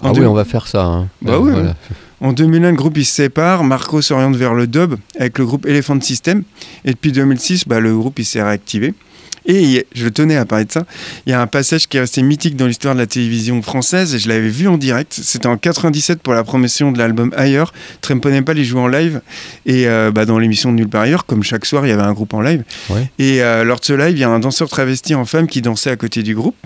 En 0.00 0.10
Ah 0.10 0.12
oui, 0.14 0.24
on 0.26 0.34
va 0.34 0.44
faire 0.44 0.66
ça. 0.68 0.84
hein. 0.84 1.08
Bah 1.22 1.38
ouais, 1.38 1.50
voilà. 1.52 1.74
En 2.24 2.32
2001, 2.32 2.70
le 2.70 2.76
groupe 2.76 2.96
il 2.96 3.04
se 3.04 3.14
sépare. 3.14 3.64
Marco 3.64 4.00
s'oriente 4.00 4.34
vers 4.34 4.54
le 4.54 4.66
dub 4.66 4.94
avec 5.18 5.38
le 5.38 5.44
groupe 5.44 5.66
Elephant 5.66 6.00
System. 6.00 6.42
Et 6.86 6.92
depuis 6.92 7.12
2006, 7.12 7.68
bah, 7.68 7.80
le 7.80 7.94
groupe 7.94 8.18
il 8.18 8.24
s'est 8.24 8.42
réactivé. 8.42 8.94
Et 9.44 9.86
je 9.94 10.08
tenais 10.08 10.36
à 10.36 10.46
parler 10.46 10.64
de 10.64 10.72
ça. 10.72 10.84
Il 11.26 11.30
y 11.30 11.32
a 11.34 11.40
un 11.42 11.46
passage 11.46 11.86
qui 11.86 11.98
est 11.98 12.00
resté 12.00 12.22
mythique 12.22 12.56
dans 12.56 12.66
l'histoire 12.66 12.94
de 12.94 13.00
la 13.00 13.06
télévision 13.06 13.60
française. 13.60 14.14
Et 14.14 14.18
je 14.18 14.30
l'avais 14.30 14.48
vu 14.48 14.68
en 14.68 14.78
direct. 14.78 15.12
C'était 15.12 15.48
en 15.48 15.58
97 15.58 16.22
pour 16.22 16.32
la 16.32 16.44
promotion 16.44 16.92
de 16.92 16.98
l'album 16.98 17.30
Ailleurs. 17.36 17.74
Tremponepal 18.00 18.58
il 18.58 18.64
jouait 18.64 18.80
en 18.80 18.88
live. 18.88 19.20
Et 19.66 19.86
euh, 19.86 20.10
bah, 20.10 20.24
dans 20.24 20.38
l'émission 20.38 20.72
de 20.72 20.76
Nulle 20.76 20.88
part 20.88 21.02
ailleurs, 21.02 21.26
comme 21.26 21.42
chaque 21.42 21.66
soir, 21.66 21.84
il 21.84 21.90
y 21.90 21.92
avait 21.92 22.00
un 22.00 22.14
groupe 22.14 22.32
en 22.32 22.40
live. 22.40 22.64
Ouais. 22.88 23.10
Et 23.18 23.42
euh, 23.42 23.64
lors 23.64 23.80
de 23.80 23.84
ce 23.84 23.92
live, 23.92 24.16
il 24.16 24.20
y 24.20 24.24
a 24.24 24.30
un 24.30 24.38
danseur 24.38 24.70
travesti 24.70 25.14
en 25.14 25.26
femme 25.26 25.46
qui 25.46 25.60
dansait 25.60 25.90
à 25.90 25.96
côté 25.96 26.22
du 26.22 26.34
groupe. 26.34 26.56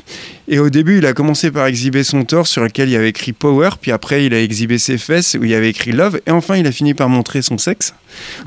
Et 0.50 0.58
au 0.58 0.70
début, 0.70 0.98
il 0.98 1.06
a 1.06 1.12
commencé 1.12 1.50
par 1.50 1.66
exhiber 1.66 2.02
son 2.04 2.24
torse 2.24 2.50
sur 2.50 2.62
lequel 2.62 2.88
il 2.88 2.92
y 2.92 2.96
avait 2.96 3.10
écrit 3.10 3.32
Power, 3.32 3.70
puis 3.80 3.92
après, 3.92 4.24
il 4.24 4.32
a 4.32 4.42
exhibé 4.42 4.78
ses 4.78 4.96
fesses 4.96 5.36
où 5.38 5.44
il 5.44 5.50
y 5.50 5.54
avait 5.54 5.68
écrit 5.68 5.92
Love, 5.92 6.20
et 6.26 6.30
enfin, 6.30 6.56
il 6.56 6.66
a 6.66 6.72
fini 6.72 6.94
par 6.94 7.08
montrer 7.10 7.42
son 7.42 7.58
sexe 7.58 7.92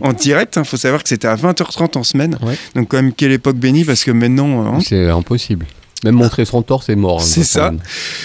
en 0.02 0.12
direct. 0.14 0.56
Il 0.58 0.66
faut 0.66 0.78
savoir 0.78 1.04
que 1.04 1.10
c'était 1.10 1.28
à 1.28 1.36
20h30 1.36 1.97
en 1.99 2.04
semaine. 2.04 2.38
Ouais. 2.41 2.58
Donc, 2.76 2.88
quand 2.89 2.97
même, 2.97 3.14
quelle 3.14 3.32
époque 3.32 3.58
bénie, 3.58 3.86
parce 3.86 4.04
que 4.04 4.10
maintenant. 4.12 4.66
hein. 4.66 4.80
C'est 4.84 5.10
impossible. 5.10 5.68
Même 6.04 6.16
montrer 6.16 6.45
son 6.45 6.64
torse, 6.64 6.88
c'est 6.88 6.95
mort. 6.95 7.20
hein, 7.22 7.24
C'est 7.24 7.43
ça. 7.43 7.72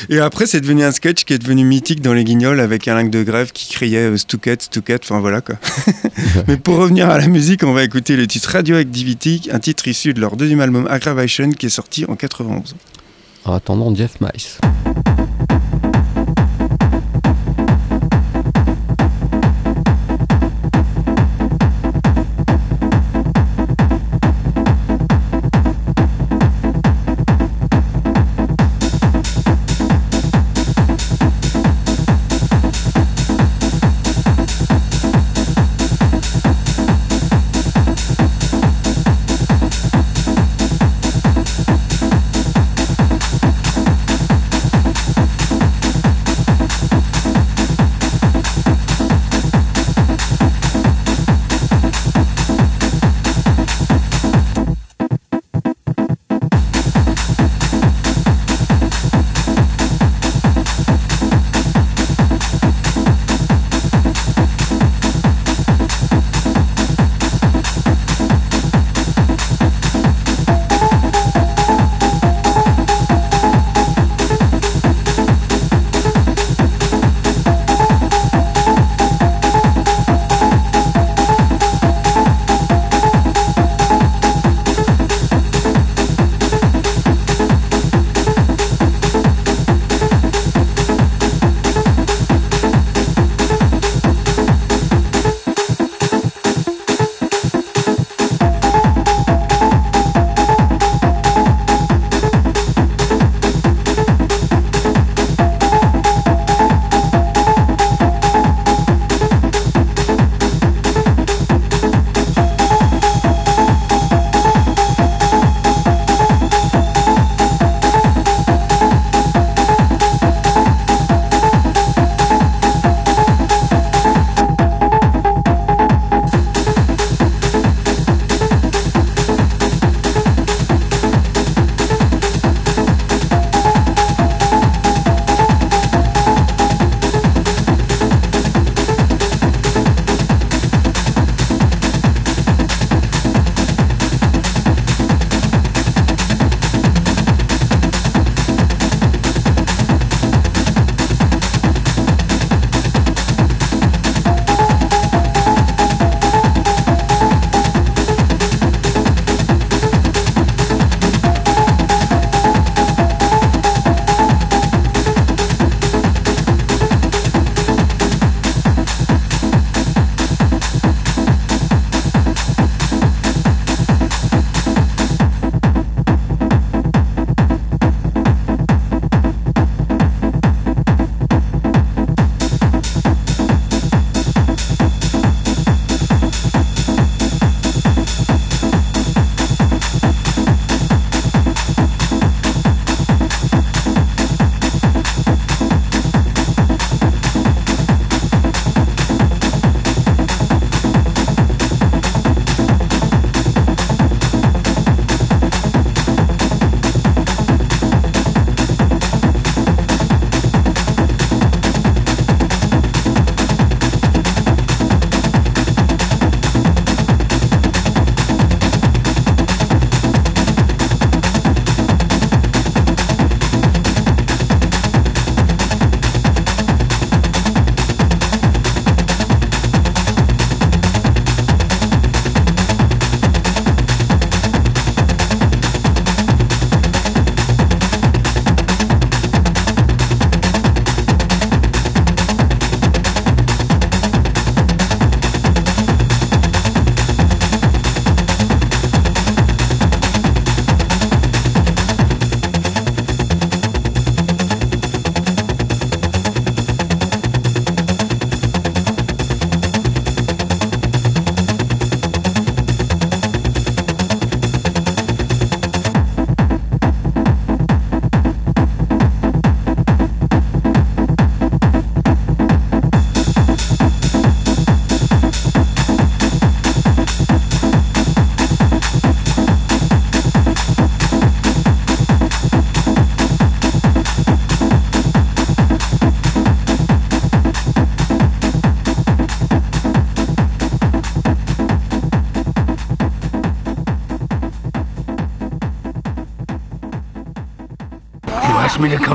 Et 0.09 0.19
après, 0.19 0.47
c'est 0.47 0.63
devenu 0.63 0.83
un 0.83 0.93
sketch 0.93 1.25
qui 1.25 1.35
est 1.35 1.39
devenu 1.39 1.63
mythique 1.63 2.01
dans 2.01 2.15
les 2.15 2.25
guignols 2.25 2.61
avec 2.61 2.89
un 2.89 2.95
lingue 2.95 3.11
de 3.11 3.23
grève 3.23 3.53
qui 3.53 3.69
criait 3.69 3.99
euh, 4.13 4.17
Stouquette, 4.17 4.63
Stouquette, 4.63 5.03
enfin 5.05 5.21
voilà 5.21 5.43
quoi. 5.43 5.57
Mais 6.49 6.57
pour 6.57 6.77
revenir 6.79 7.11
à 7.11 7.19
la 7.19 7.27
musique, 7.29 7.63
on 7.65 7.75
va 7.75 7.85
écouter 7.85 8.17
le 8.17 8.27
titre 8.27 8.49
Radioactivity, 8.53 9.51
un 9.53 9.59
titre 9.59 9.87
issu 9.89 10.15
de 10.15 10.23
leur 10.23 10.37
deuxième 10.37 10.61
album 10.61 10.87
Aggravation 10.89 11.51
qui 11.51 11.67
est 11.67 11.69
sorti 11.69 12.07
en 12.09 12.17
91. 12.17 12.75
En 13.47 13.53
attendant, 13.55 13.95
Jeff 13.95 14.21
Mice. 14.21 14.59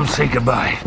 Say 0.06 0.26
goodbye. 0.26 0.81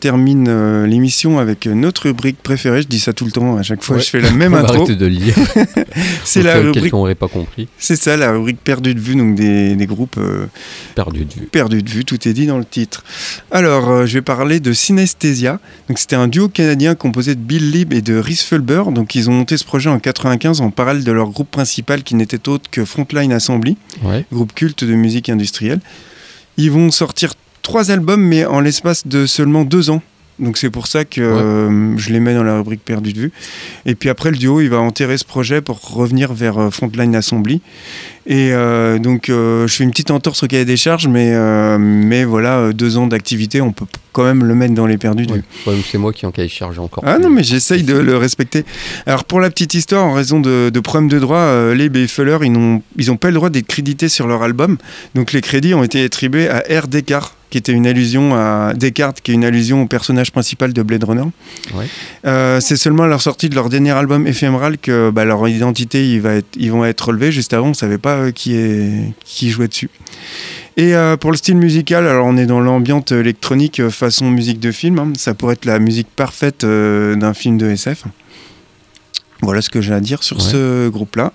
Termine 0.00 0.46
euh, 0.48 0.86
l'émission 0.86 1.38
avec 1.38 1.66
notre 1.66 2.02
rubrique 2.02 2.42
préférée. 2.42 2.82
Je 2.82 2.88
dis 2.88 2.98
ça 3.00 3.12
tout 3.12 3.24
le 3.24 3.30
temps, 3.30 3.56
à 3.56 3.62
chaque 3.62 3.82
fois 3.82 3.96
Ouais. 3.96 4.02
je 4.02 4.08
fais 4.10 4.20
la 4.20 4.30
même 4.32 4.54
On 4.54 4.58
intro. 4.58 4.86
de 4.86 5.06
le 5.06 5.14
dire. 5.14 5.34
C'est 6.24 6.42
la 6.42 6.56
rubrique, 6.58 6.92
n'aurait 6.92 7.14
pas 7.14 7.28
compris. 7.28 7.68
c'est 7.78 7.96
ça, 7.96 8.16
la 8.16 8.32
rubrique 8.32 8.58
perdue 8.62 8.94
de 8.94 9.00
vue, 9.00 9.14
donc 9.16 9.34
des, 9.34 9.76
des 9.76 9.86
groupes 9.86 10.16
euh, 10.18 10.46
Perdu 10.94 11.24
de 11.24 11.32
vue. 11.34 11.46
perdus 11.46 11.82
de 11.82 11.90
vue. 11.90 12.04
Tout 12.04 12.26
est 12.28 12.32
dit 12.32 12.46
dans 12.46 12.58
le 12.58 12.64
titre. 12.64 13.04
Alors, 13.50 13.88
euh, 13.90 14.06
je 14.06 14.14
vais 14.14 14.22
parler 14.22 14.58
de 14.60 14.72
Synesthesia. 14.72 15.60
Donc, 15.88 15.98
c'était 15.98 16.16
un 16.16 16.28
duo 16.28 16.48
canadien 16.48 16.94
composé 16.94 17.34
de 17.34 17.40
Bill 17.40 17.70
Lieb 17.70 17.92
et 17.92 18.02
de 18.02 18.16
Rhys 18.16 18.42
Fulber. 18.46 18.84
Donc, 18.92 19.14
ils 19.14 19.28
ont 19.28 19.32
monté 19.32 19.56
ce 19.56 19.64
projet 19.64 19.90
en 19.90 19.98
95 19.98 20.60
en 20.60 20.70
parallèle 20.70 21.04
de 21.04 21.12
leur 21.12 21.28
groupe 21.30 21.50
principal 21.50 22.02
qui 22.02 22.14
n'était 22.14 22.48
autre 22.48 22.70
que 22.70 22.84
Frontline 22.84 23.32
Assembly. 23.32 23.76
Ouais. 24.02 24.24
groupe 24.32 24.54
culte 24.54 24.84
de 24.84 24.94
musique 24.94 25.28
industrielle. 25.28 25.80
Ils 26.56 26.70
vont 26.70 26.90
sortir 26.90 27.34
trois 27.70 27.92
albums, 27.92 28.20
mais 28.20 28.44
en 28.44 28.58
l'espace 28.58 29.06
de 29.06 29.26
seulement 29.26 29.62
deux 29.64 29.90
ans. 29.90 30.02
Donc 30.40 30.56
c'est 30.56 30.70
pour 30.70 30.86
ça 30.88 31.04
que 31.04 31.20
euh, 31.20 31.96
je 31.98 32.10
les 32.10 32.18
mets 32.18 32.34
dans 32.34 32.42
la 32.42 32.56
rubrique 32.56 32.82
perdue 32.84 33.12
de 33.12 33.20
vue. 33.20 33.32
Et 33.86 33.94
puis 33.94 34.08
après, 34.08 34.30
le 34.30 34.38
duo, 34.38 34.60
il 34.62 34.70
va 34.70 34.78
enterrer 34.78 35.18
ce 35.18 35.24
projet 35.24 35.60
pour 35.60 35.78
revenir 35.92 36.32
vers 36.32 36.58
euh, 36.58 36.70
Frontline 36.70 37.14
Assembly. 37.14 37.60
Et 38.26 38.48
euh, 38.52 38.98
donc, 38.98 39.24
je 39.28 39.66
fais 39.68 39.84
une 39.84 39.90
petite 39.90 40.10
entorse 40.10 40.42
au 40.42 40.46
cahier 40.46 40.64
des 40.64 40.76
charges, 40.78 41.06
mais, 41.08 41.34
mais 41.78 42.24
voilà, 42.24 42.72
deux 42.72 42.96
ans 42.96 43.06
d'activité, 43.06 43.60
on 43.60 43.72
peut 43.72 43.86
quand 44.12 44.24
même 44.24 44.44
le 44.44 44.54
mettre 44.54 44.74
dans 44.74 44.86
les 44.86 44.98
perdus 44.98 45.26
de 45.26 45.32
Ouais. 45.32 45.38
vue. 45.38 45.70
Ouais, 45.70 45.76
c'est 45.90 45.98
moi 45.98 46.12
qui 46.12 46.26
en 46.26 46.30
cahier 46.30 46.48
charge 46.48 46.78
encore. 46.78 47.02
Ah 47.06 47.14
plus. 47.16 47.24
non, 47.24 47.30
mais 47.30 47.42
j'essaye 47.42 47.82
de 47.82 47.94
le 48.10 48.16
respecter. 48.16 48.64
Alors, 49.06 49.24
pour 49.24 49.40
la 49.40 49.50
petite 49.50 49.74
histoire, 49.74 50.04
en 50.04 50.12
raison 50.12 50.40
de, 50.40 50.70
de 50.72 50.80
problèmes 50.80 51.08
de 51.10 51.18
droit, 51.18 51.72
Leib 51.74 51.96
et 51.96 52.06
Fuller, 52.08 52.38
ils 52.42 52.52
n'ont 52.52 52.82
ils 52.96 53.10
ont 53.10 53.16
pas 53.16 53.28
le 53.28 53.34
droit 53.34 53.50
d'être 53.50 53.66
crédités 53.66 54.08
sur 54.08 54.26
leur 54.26 54.42
album. 54.42 54.76
Donc, 55.14 55.32
les 55.32 55.40
crédits 55.42 55.74
ont 55.74 55.82
été 55.84 56.02
attribués 56.04 56.48
à 56.48 56.62
R. 56.80 56.88
Descartes, 56.88 57.34
qui 57.50 57.58
était 57.58 57.72
une 57.72 57.86
allusion 57.86 58.34
à 58.34 58.72
Descartes, 58.74 59.20
qui 59.20 59.32
est 59.32 59.34
une 59.34 59.44
allusion 59.44 59.82
au 59.82 59.86
personnage 59.86 60.30
principal 60.30 60.72
de 60.72 60.82
Blade 60.82 61.04
Runner. 61.04 61.24
Ouais. 61.74 61.86
Euh, 62.24 62.60
c'est 62.60 62.76
seulement 62.76 63.02
à 63.02 63.08
leur 63.08 63.20
sortie 63.20 63.48
de 63.48 63.54
leur 63.54 63.68
dernier 63.68 63.90
album 63.90 64.26
éphéméral 64.26 64.78
que 64.78 65.10
bah, 65.10 65.24
leur 65.24 65.46
identité 65.48 66.08
il 66.08 66.20
va 66.20 66.34
être, 66.34 66.48
ils 66.56 66.70
vont 66.70 66.84
être 66.84 67.08
relevés. 67.08 67.32
Juste 67.32 67.52
avant, 67.52 67.68
on 67.68 67.74
savait 67.74 67.98
pas 67.98 68.14
euh, 68.14 68.30
qui, 68.30 68.54
est, 68.54 69.12
qui 69.24 69.50
jouait 69.50 69.68
dessus. 69.68 69.90
Et 70.76 70.94
euh, 70.94 71.16
pour 71.16 71.32
le 71.32 71.36
style 71.36 71.56
musical, 71.56 72.06
alors 72.06 72.26
on 72.26 72.36
est 72.36 72.46
dans 72.46 72.60
l'ambiance 72.60 73.10
électronique 73.12 73.88
façon 73.88 74.30
musique 74.30 74.60
de 74.60 74.70
film. 74.70 74.98
hein. 74.98 75.12
Ça 75.16 75.34
pourrait 75.34 75.54
être 75.54 75.64
la 75.64 75.78
musique 75.78 76.08
parfaite 76.14 76.64
d'un 76.64 77.34
film 77.34 77.58
de 77.58 77.68
SF. 77.70 78.04
Voilà 79.42 79.62
ce 79.62 79.70
que 79.70 79.80
j'ai 79.80 79.92
à 79.94 80.00
dire 80.00 80.22
sur 80.22 80.36
Ouais. 80.36 80.42
ce 80.42 80.88
groupe-là. 80.88 81.32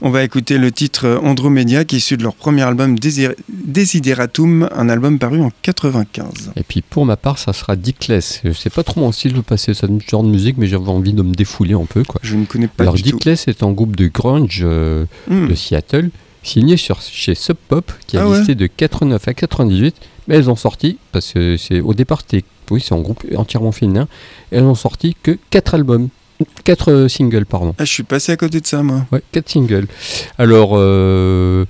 On 0.00 0.10
va 0.10 0.22
écouter 0.24 0.58
le 0.58 0.72
titre 0.72 1.20
Andromedia 1.22 1.84
qui 1.84 1.96
est 1.96 1.98
issu 1.98 2.16
de 2.16 2.22
leur 2.22 2.34
premier 2.34 2.62
album 2.62 2.98
Désir- 2.98 3.34
Desideratum, 3.48 4.68
un 4.74 4.88
album 4.88 5.18
paru 5.18 5.40
en 5.42 5.50
95. 5.62 6.52
Et 6.56 6.62
puis 6.62 6.82
pour 6.82 7.04
ma 7.04 7.16
part, 7.16 7.38
ça 7.38 7.52
sera 7.52 7.76
Dickless. 7.76 8.40
Je 8.44 8.52
sais 8.52 8.70
pas 8.70 8.82
trop 8.82 9.00
mon 9.00 9.12
style 9.12 9.32
de 9.34 9.40
passer 9.40 9.74
ce 9.74 9.86
genre 10.08 10.22
de 10.22 10.28
musique, 10.28 10.56
mais 10.56 10.66
j'avais 10.66 10.88
envie 10.88 11.12
de 11.12 11.22
me 11.22 11.34
défouler 11.34 11.74
un 11.74 11.84
peu. 11.84 12.04
Quoi. 12.04 12.20
Je 12.22 12.36
ne 12.36 12.44
connais 12.44 12.68
pas 12.68 12.84
Alors 12.84 12.94
du 12.94 13.02
tout. 13.02 13.10
Dickless 13.18 13.48
est 13.48 13.62
un 13.62 13.72
groupe 13.72 13.96
de 13.96 14.06
grunge 14.08 14.60
euh, 14.64 15.04
Hmm. 15.28 15.48
de 15.48 15.54
Seattle, 15.54 16.10
signé 16.42 16.76
sur, 16.76 17.00
chez 17.02 17.34
Sub 17.34 17.56
Pop, 17.68 17.90
qui 18.06 18.16
a 18.16 18.22
Ah 18.22 18.28
ouais. 18.28 18.54
de 18.54 18.66
89 18.66 19.26
à 19.28 19.34
98, 19.34 19.94
mais 20.28 20.36
elles 20.36 20.48
ont 20.50 20.56
sorti, 20.56 20.98
parce 21.12 21.32
que 21.32 21.56
c'est 21.56 21.80
au 21.80 21.92
départ 21.94 22.22
oui, 22.70 22.80
c'est 22.80 22.94
un 22.94 23.00
groupe 23.00 23.24
entièrement 23.36 23.72
féminin, 23.72 24.08
elles 24.50 24.62
ont 24.64 24.74
sorti 24.74 25.14
que 25.22 25.36
4 25.50 25.74
albums, 25.74 26.08
4 26.64 27.08
singles 27.08 27.46
pardon. 27.46 27.74
Ah, 27.78 27.84
je 27.84 27.92
suis 27.92 28.02
passé 28.02 28.32
à 28.32 28.36
côté 28.36 28.60
de 28.60 28.66
ça, 28.66 28.82
moi. 28.82 29.06
Ouais, 29.12 29.22
4 29.32 29.48
singles. 29.48 29.86
Alors, 30.38 30.72
euh, 30.74 31.64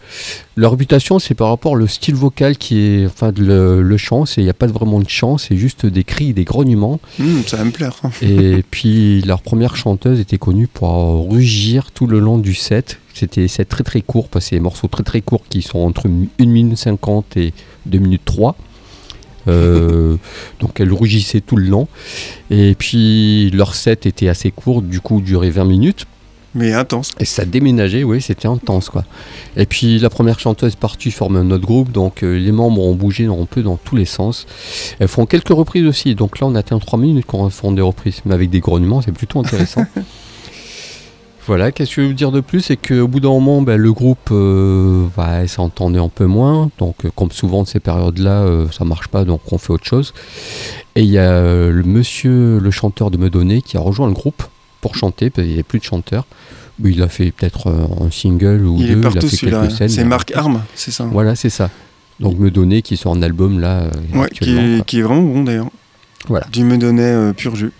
leur 0.56 0.72
réputation, 0.72 1.18
c'est 1.18 1.34
par 1.34 1.48
rapport 1.48 1.72
au 1.72 1.86
style 1.86 2.14
vocal 2.14 2.56
qui 2.56 2.80
est. 2.80 3.06
Enfin, 3.06 3.32
le, 3.36 3.82
le 3.82 3.96
chant, 3.96 4.24
il 4.36 4.44
n'y 4.44 4.50
a 4.50 4.54
pas 4.54 4.66
vraiment 4.66 5.00
de 5.00 5.08
chant, 5.08 5.38
c'est 5.38 5.56
juste 5.56 5.86
des 5.86 6.04
cris, 6.04 6.32
des 6.34 6.44
grognements. 6.44 7.00
Hmm, 7.18 7.40
ça 7.46 7.56
va 7.56 7.64
me 7.64 7.70
plaire. 7.70 7.94
Et 8.20 8.62
puis, 8.70 9.22
leur 9.22 9.42
première 9.42 9.76
chanteuse 9.76 10.20
était 10.20 10.38
connue 10.38 10.66
pour 10.66 10.90
euh, 10.90 11.28
rugir 11.30 11.90
tout 11.92 12.06
le 12.06 12.18
long 12.18 12.38
du 12.38 12.54
set. 12.54 12.98
C'était 13.14 13.42
des 13.42 13.48
sets 13.48 13.66
très 13.66 13.84
très 13.84 14.00
courts, 14.00 14.28
parce 14.28 14.44
que 14.46 14.50
c'est 14.50 14.56
des 14.56 14.60
morceaux 14.60 14.88
très 14.88 15.02
très 15.02 15.20
courts 15.20 15.42
qui 15.48 15.62
sont 15.62 15.78
entre 15.78 16.08
1 16.08 16.46
minute 16.46 16.78
50 16.78 17.36
et 17.36 17.52
2 17.86 17.98
minutes 17.98 18.24
3. 18.24 18.56
Euh, 19.48 20.16
donc 20.60 20.80
elle 20.80 20.92
rugissait 20.92 21.40
tout 21.40 21.56
le 21.56 21.66
long. 21.66 21.88
Et 22.50 22.74
puis 22.74 23.50
leur 23.50 23.74
set 23.74 24.06
était 24.06 24.28
assez 24.28 24.50
court, 24.50 24.82
du 24.82 25.00
coup 25.00 25.20
durait 25.20 25.50
20 25.50 25.64
minutes. 25.64 26.06
Mais 26.54 26.74
intense. 26.74 27.12
Et 27.18 27.24
ça 27.24 27.46
déménageait, 27.46 28.04
oui, 28.04 28.20
c'était 28.20 28.48
intense 28.48 28.90
quoi. 28.90 29.04
Et 29.56 29.64
puis 29.64 29.98
la 29.98 30.10
première 30.10 30.38
chanteuse 30.38 30.74
partie 30.74 31.10
forme 31.10 31.36
un 31.36 31.50
autre 31.50 31.64
groupe, 31.64 31.90
donc 31.90 32.22
euh, 32.22 32.36
les 32.36 32.52
membres 32.52 32.82
ont 32.82 32.94
bougé 32.94 33.24
un 33.24 33.46
peu 33.46 33.62
dans 33.62 33.76
tous 33.76 33.96
les 33.96 34.04
sens. 34.04 34.46
Elles 34.98 35.08
font 35.08 35.24
quelques 35.24 35.48
reprises 35.48 35.86
aussi, 35.86 36.14
donc 36.14 36.40
là 36.40 36.46
on 36.46 36.54
atteint 36.54 36.78
3 36.78 36.98
minutes 36.98 37.24
quand 37.26 37.46
elles 37.46 37.52
font 37.52 37.72
des 37.72 37.80
reprises, 37.80 38.20
mais 38.26 38.34
avec 38.34 38.50
des 38.50 38.60
grognements, 38.60 39.00
c'est 39.00 39.12
plutôt 39.12 39.40
intéressant. 39.40 39.86
voilà, 41.46 41.72
qu'est-ce 41.72 41.90
que 41.90 41.96
je 41.96 42.00
veux 42.02 42.06
vous 42.08 42.12
dire 42.14 42.30
de 42.32 42.40
plus? 42.40 42.60
C'est 42.60 42.76
qu'au 42.76 43.08
bout 43.08 43.20
d'un 43.20 43.30
moment, 43.30 43.62
ben, 43.62 43.76
le 43.76 43.92
groupe 43.92 44.28
euh, 44.30 45.06
bah, 45.16 45.46
s'entendait 45.48 45.98
un 45.98 46.08
peu 46.08 46.26
moins, 46.26 46.70
donc 46.78 47.04
euh, 47.04 47.10
comme 47.14 47.30
souvent 47.30 47.62
de 47.62 47.68
ces 47.68 47.80
périodes-là, 47.80 48.42
euh, 48.42 48.66
ça 48.70 48.84
marche 48.84 49.08
pas, 49.08 49.24
donc 49.24 49.40
on 49.50 49.58
fait 49.58 49.72
autre 49.72 49.84
chose. 49.86 50.14
Et 50.94 51.02
il 51.02 51.10
y 51.10 51.18
a 51.18 51.30
euh, 51.30 51.70
le 51.72 51.82
monsieur, 51.82 52.58
le 52.58 52.70
chanteur 52.70 53.10
de 53.10 53.16
Meudonné, 53.18 53.62
qui 53.62 53.76
a 53.76 53.80
rejoint 53.80 54.06
le 54.06 54.12
groupe 54.14 54.42
pour 54.80 54.94
chanter, 54.96 55.30
parce 55.30 55.42
qu'il 55.44 55.48
n'y 55.48 55.54
avait 55.54 55.62
plus 55.62 55.78
de 55.78 55.84
chanteur. 55.84 56.26
Mais 56.78 56.90
Il 56.90 57.02
a 57.02 57.08
fait 57.08 57.30
peut-être 57.32 57.68
un 57.68 58.10
single 58.10 58.64
ou 58.64 58.76
Il 58.78 58.86
deux, 58.86 58.92
est 58.92 58.96
il 58.96 59.00
partout 59.00 59.26
a 59.26 59.28
fait 59.28 59.36
quelques 59.36 59.70
scènes. 59.72 59.88
C'est 59.88 60.04
Marc 60.04 60.32
Arm, 60.34 60.62
c'est 60.74 60.90
ça? 60.90 61.04
Voilà, 61.10 61.34
c'est 61.36 61.50
ça. 61.50 61.70
Donc 62.18 62.38
me 62.38 62.50
donner 62.50 62.82
qui 62.82 62.96
sort 62.96 63.14
un 63.14 63.22
album 63.22 63.58
là 63.60 63.88
Ouais, 64.14 64.28
qui, 64.30 64.56
est, 64.56 64.76
quoi. 64.76 64.84
qui 64.84 64.98
est 65.00 65.02
vraiment 65.02 65.22
bon 65.22 65.42
d'ailleurs. 65.44 65.68
Voilà. 66.28 66.46
Du 66.52 66.62
me 66.64 66.78
donnait 66.78 67.02
euh, 67.02 67.32
pur 67.32 67.56
jus. 67.56 67.72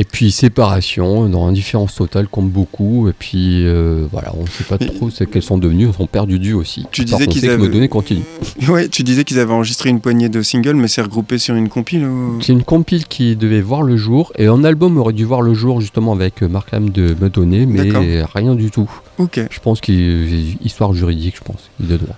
Et 0.00 0.04
puis 0.04 0.30
séparation, 0.30 1.28
dans 1.28 1.46
indifférence 1.48 1.96
totale 1.96 2.28
comme 2.28 2.48
beaucoup. 2.50 3.08
Et 3.08 3.12
puis 3.12 3.66
euh, 3.66 4.06
voilà, 4.12 4.32
on 4.38 4.42
ne 4.44 4.48
sait 4.48 4.62
pas 4.62 4.76
Mais- 4.80 4.86
trop 4.86 5.10
ce 5.10 5.24
qu'elles 5.24 5.42
sont 5.42 5.58
devenues. 5.58 5.86
Elles 5.88 6.00
ont 6.02 6.06
perdu 6.06 6.38
du 6.38 6.52
aussi. 6.54 6.86
Tu 6.92 7.04
disais 7.04 7.24
on 7.26 7.26
qu'ils 7.26 7.42
que 7.42 7.46
avaient-. 7.48 8.68
Ouais, 8.68 8.88
tu 8.88 9.02
disais 9.02 9.24
qu'ils 9.24 9.40
avaient 9.40 9.52
enregistré 9.52 9.90
une 9.90 10.00
poignée 10.00 10.28
de 10.28 10.40
singles, 10.40 10.76
mais 10.76 10.86
c'est 10.86 11.02
regroupé 11.02 11.36
sur 11.38 11.56
une 11.56 11.68
compile 11.68 12.04
ou... 12.06 12.38
C'est 12.40 12.52
une 12.52 12.62
compile 12.62 13.06
qui 13.06 13.34
devait 13.34 13.60
voir 13.60 13.82
le 13.82 13.96
jour 13.96 14.32
et 14.38 14.46
un 14.46 14.62
album 14.62 14.96
aurait 14.98 15.12
dû 15.12 15.24
voir 15.24 15.42
le 15.42 15.52
jour 15.52 15.80
justement 15.80 16.12
avec 16.12 16.42
euh, 16.44 16.48
Mark 16.48 16.70
Lam 16.70 16.90
de 16.90 17.16
me 17.20 17.28
donner, 17.28 17.66
mais 17.66 17.90
rien 18.32 18.54
du 18.54 18.70
tout. 18.70 18.88
Ok, 19.18 19.40
Je 19.50 19.58
pense 19.60 19.80
qu'il 19.80 20.56
histoire 20.64 20.92
juridique, 20.94 21.34
je 21.38 21.42
pense, 21.42 21.70
il 21.80 21.88
de 21.88 21.96
droit. 21.96 22.14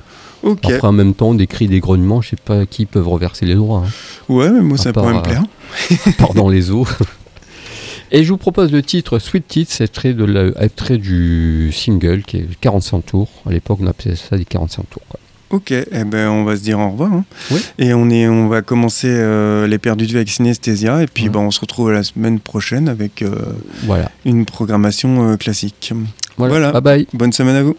Après 0.65 0.87
en 0.87 0.93
même 0.93 1.15
temps, 1.15 1.33
des 1.35 1.47
cris, 1.47 1.67
des 1.67 1.81
grognements, 1.81 2.21
je 2.21 2.31
sais 2.31 2.37
pas 2.43 2.67
qui 2.67 2.85
peuvent 2.87 3.09
reverser 3.09 3.47
les 3.47 3.55
droits. 3.55 3.85
hein. 3.87 3.91
Ouais, 4.29 4.51
mais 4.51 4.61
moi 4.61 4.77
ça 4.79 4.91
À 4.91 4.93
pourrait 4.93 5.13
me 5.15 5.19
euh, 5.19 5.23
plaire. 5.23 5.45
part 6.19 6.35
dans 6.35 6.49
les 6.51 6.71
eaux. 6.71 6.87
Et 8.13 8.25
je 8.25 8.31
vous 8.31 8.37
propose 8.39 8.73
le 8.73 8.83
titre 8.83 9.19
Sweet 9.19 9.67
c'est 9.69 9.85
extrait, 9.85 10.13
de 10.15 10.25
la- 10.25 10.63
extrait 10.65 10.99
du 10.99 11.71
single 11.73 12.23
qui 12.23 12.39
est 12.39 12.49
45 12.61 13.07
tours. 13.07 13.29
À 13.47 13.51
l'époque, 13.53 13.79
on 13.81 13.87
appelait 13.87 14.17
ça 14.17 14.37
des 14.37 14.45
45 14.45 14.89
tours. 14.91 15.03
quoi. 15.09 15.21
Ok, 15.51 15.73
eh 15.73 16.05
ben 16.05 16.29
on 16.29 16.45
va 16.45 16.57
se 16.57 16.63
dire 16.63 16.79
au 16.79 16.91
revoir. 16.91 17.13
hein. 17.13 17.25
Oui. 17.51 17.59
Et 17.79 17.93
on, 17.93 18.09
est, 18.11 18.29
on 18.29 18.47
va 18.49 18.63
commencer 18.63 19.09
euh, 19.11 19.67
les 19.67 19.79
perdus 19.79 20.07
de 20.07 20.11
vue 20.13 20.17
avec 20.19 20.29
Synesthésia. 20.31 21.03
Et 21.03 21.07
puis 21.07 21.25
Ouais. 21.25 21.29
bah, 21.31 21.41
on 21.41 21.51
se 21.51 21.61
retrouve 21.61 21.91
la 21.93 22.03
semaine 22.05 22.39
prochaine 22.39 22.89
avec 22.89 23.23
euh, 23.23 23.35
Voilà. 23.85 24.11
une 24.25 24.45
programmation 24.45 25.31
euh, 25.33 25.37
classique. 25.37 25.93
voilà. 26.37 26.53
Voilà. 26.55 26.73
Bye 26.73 26.83
bye. 26.83 27.07
Bonne 27.15 27.33
semaine 27.33 27.57
à 27.57 27.63
vous. 27.65 27.77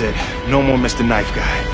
It. 0.00 0.14
No 0.48 0.62
more 0.62 0.76
Mr. 0.76 1.04
Knife 1.04 1.34
Guy. 1.34 1.67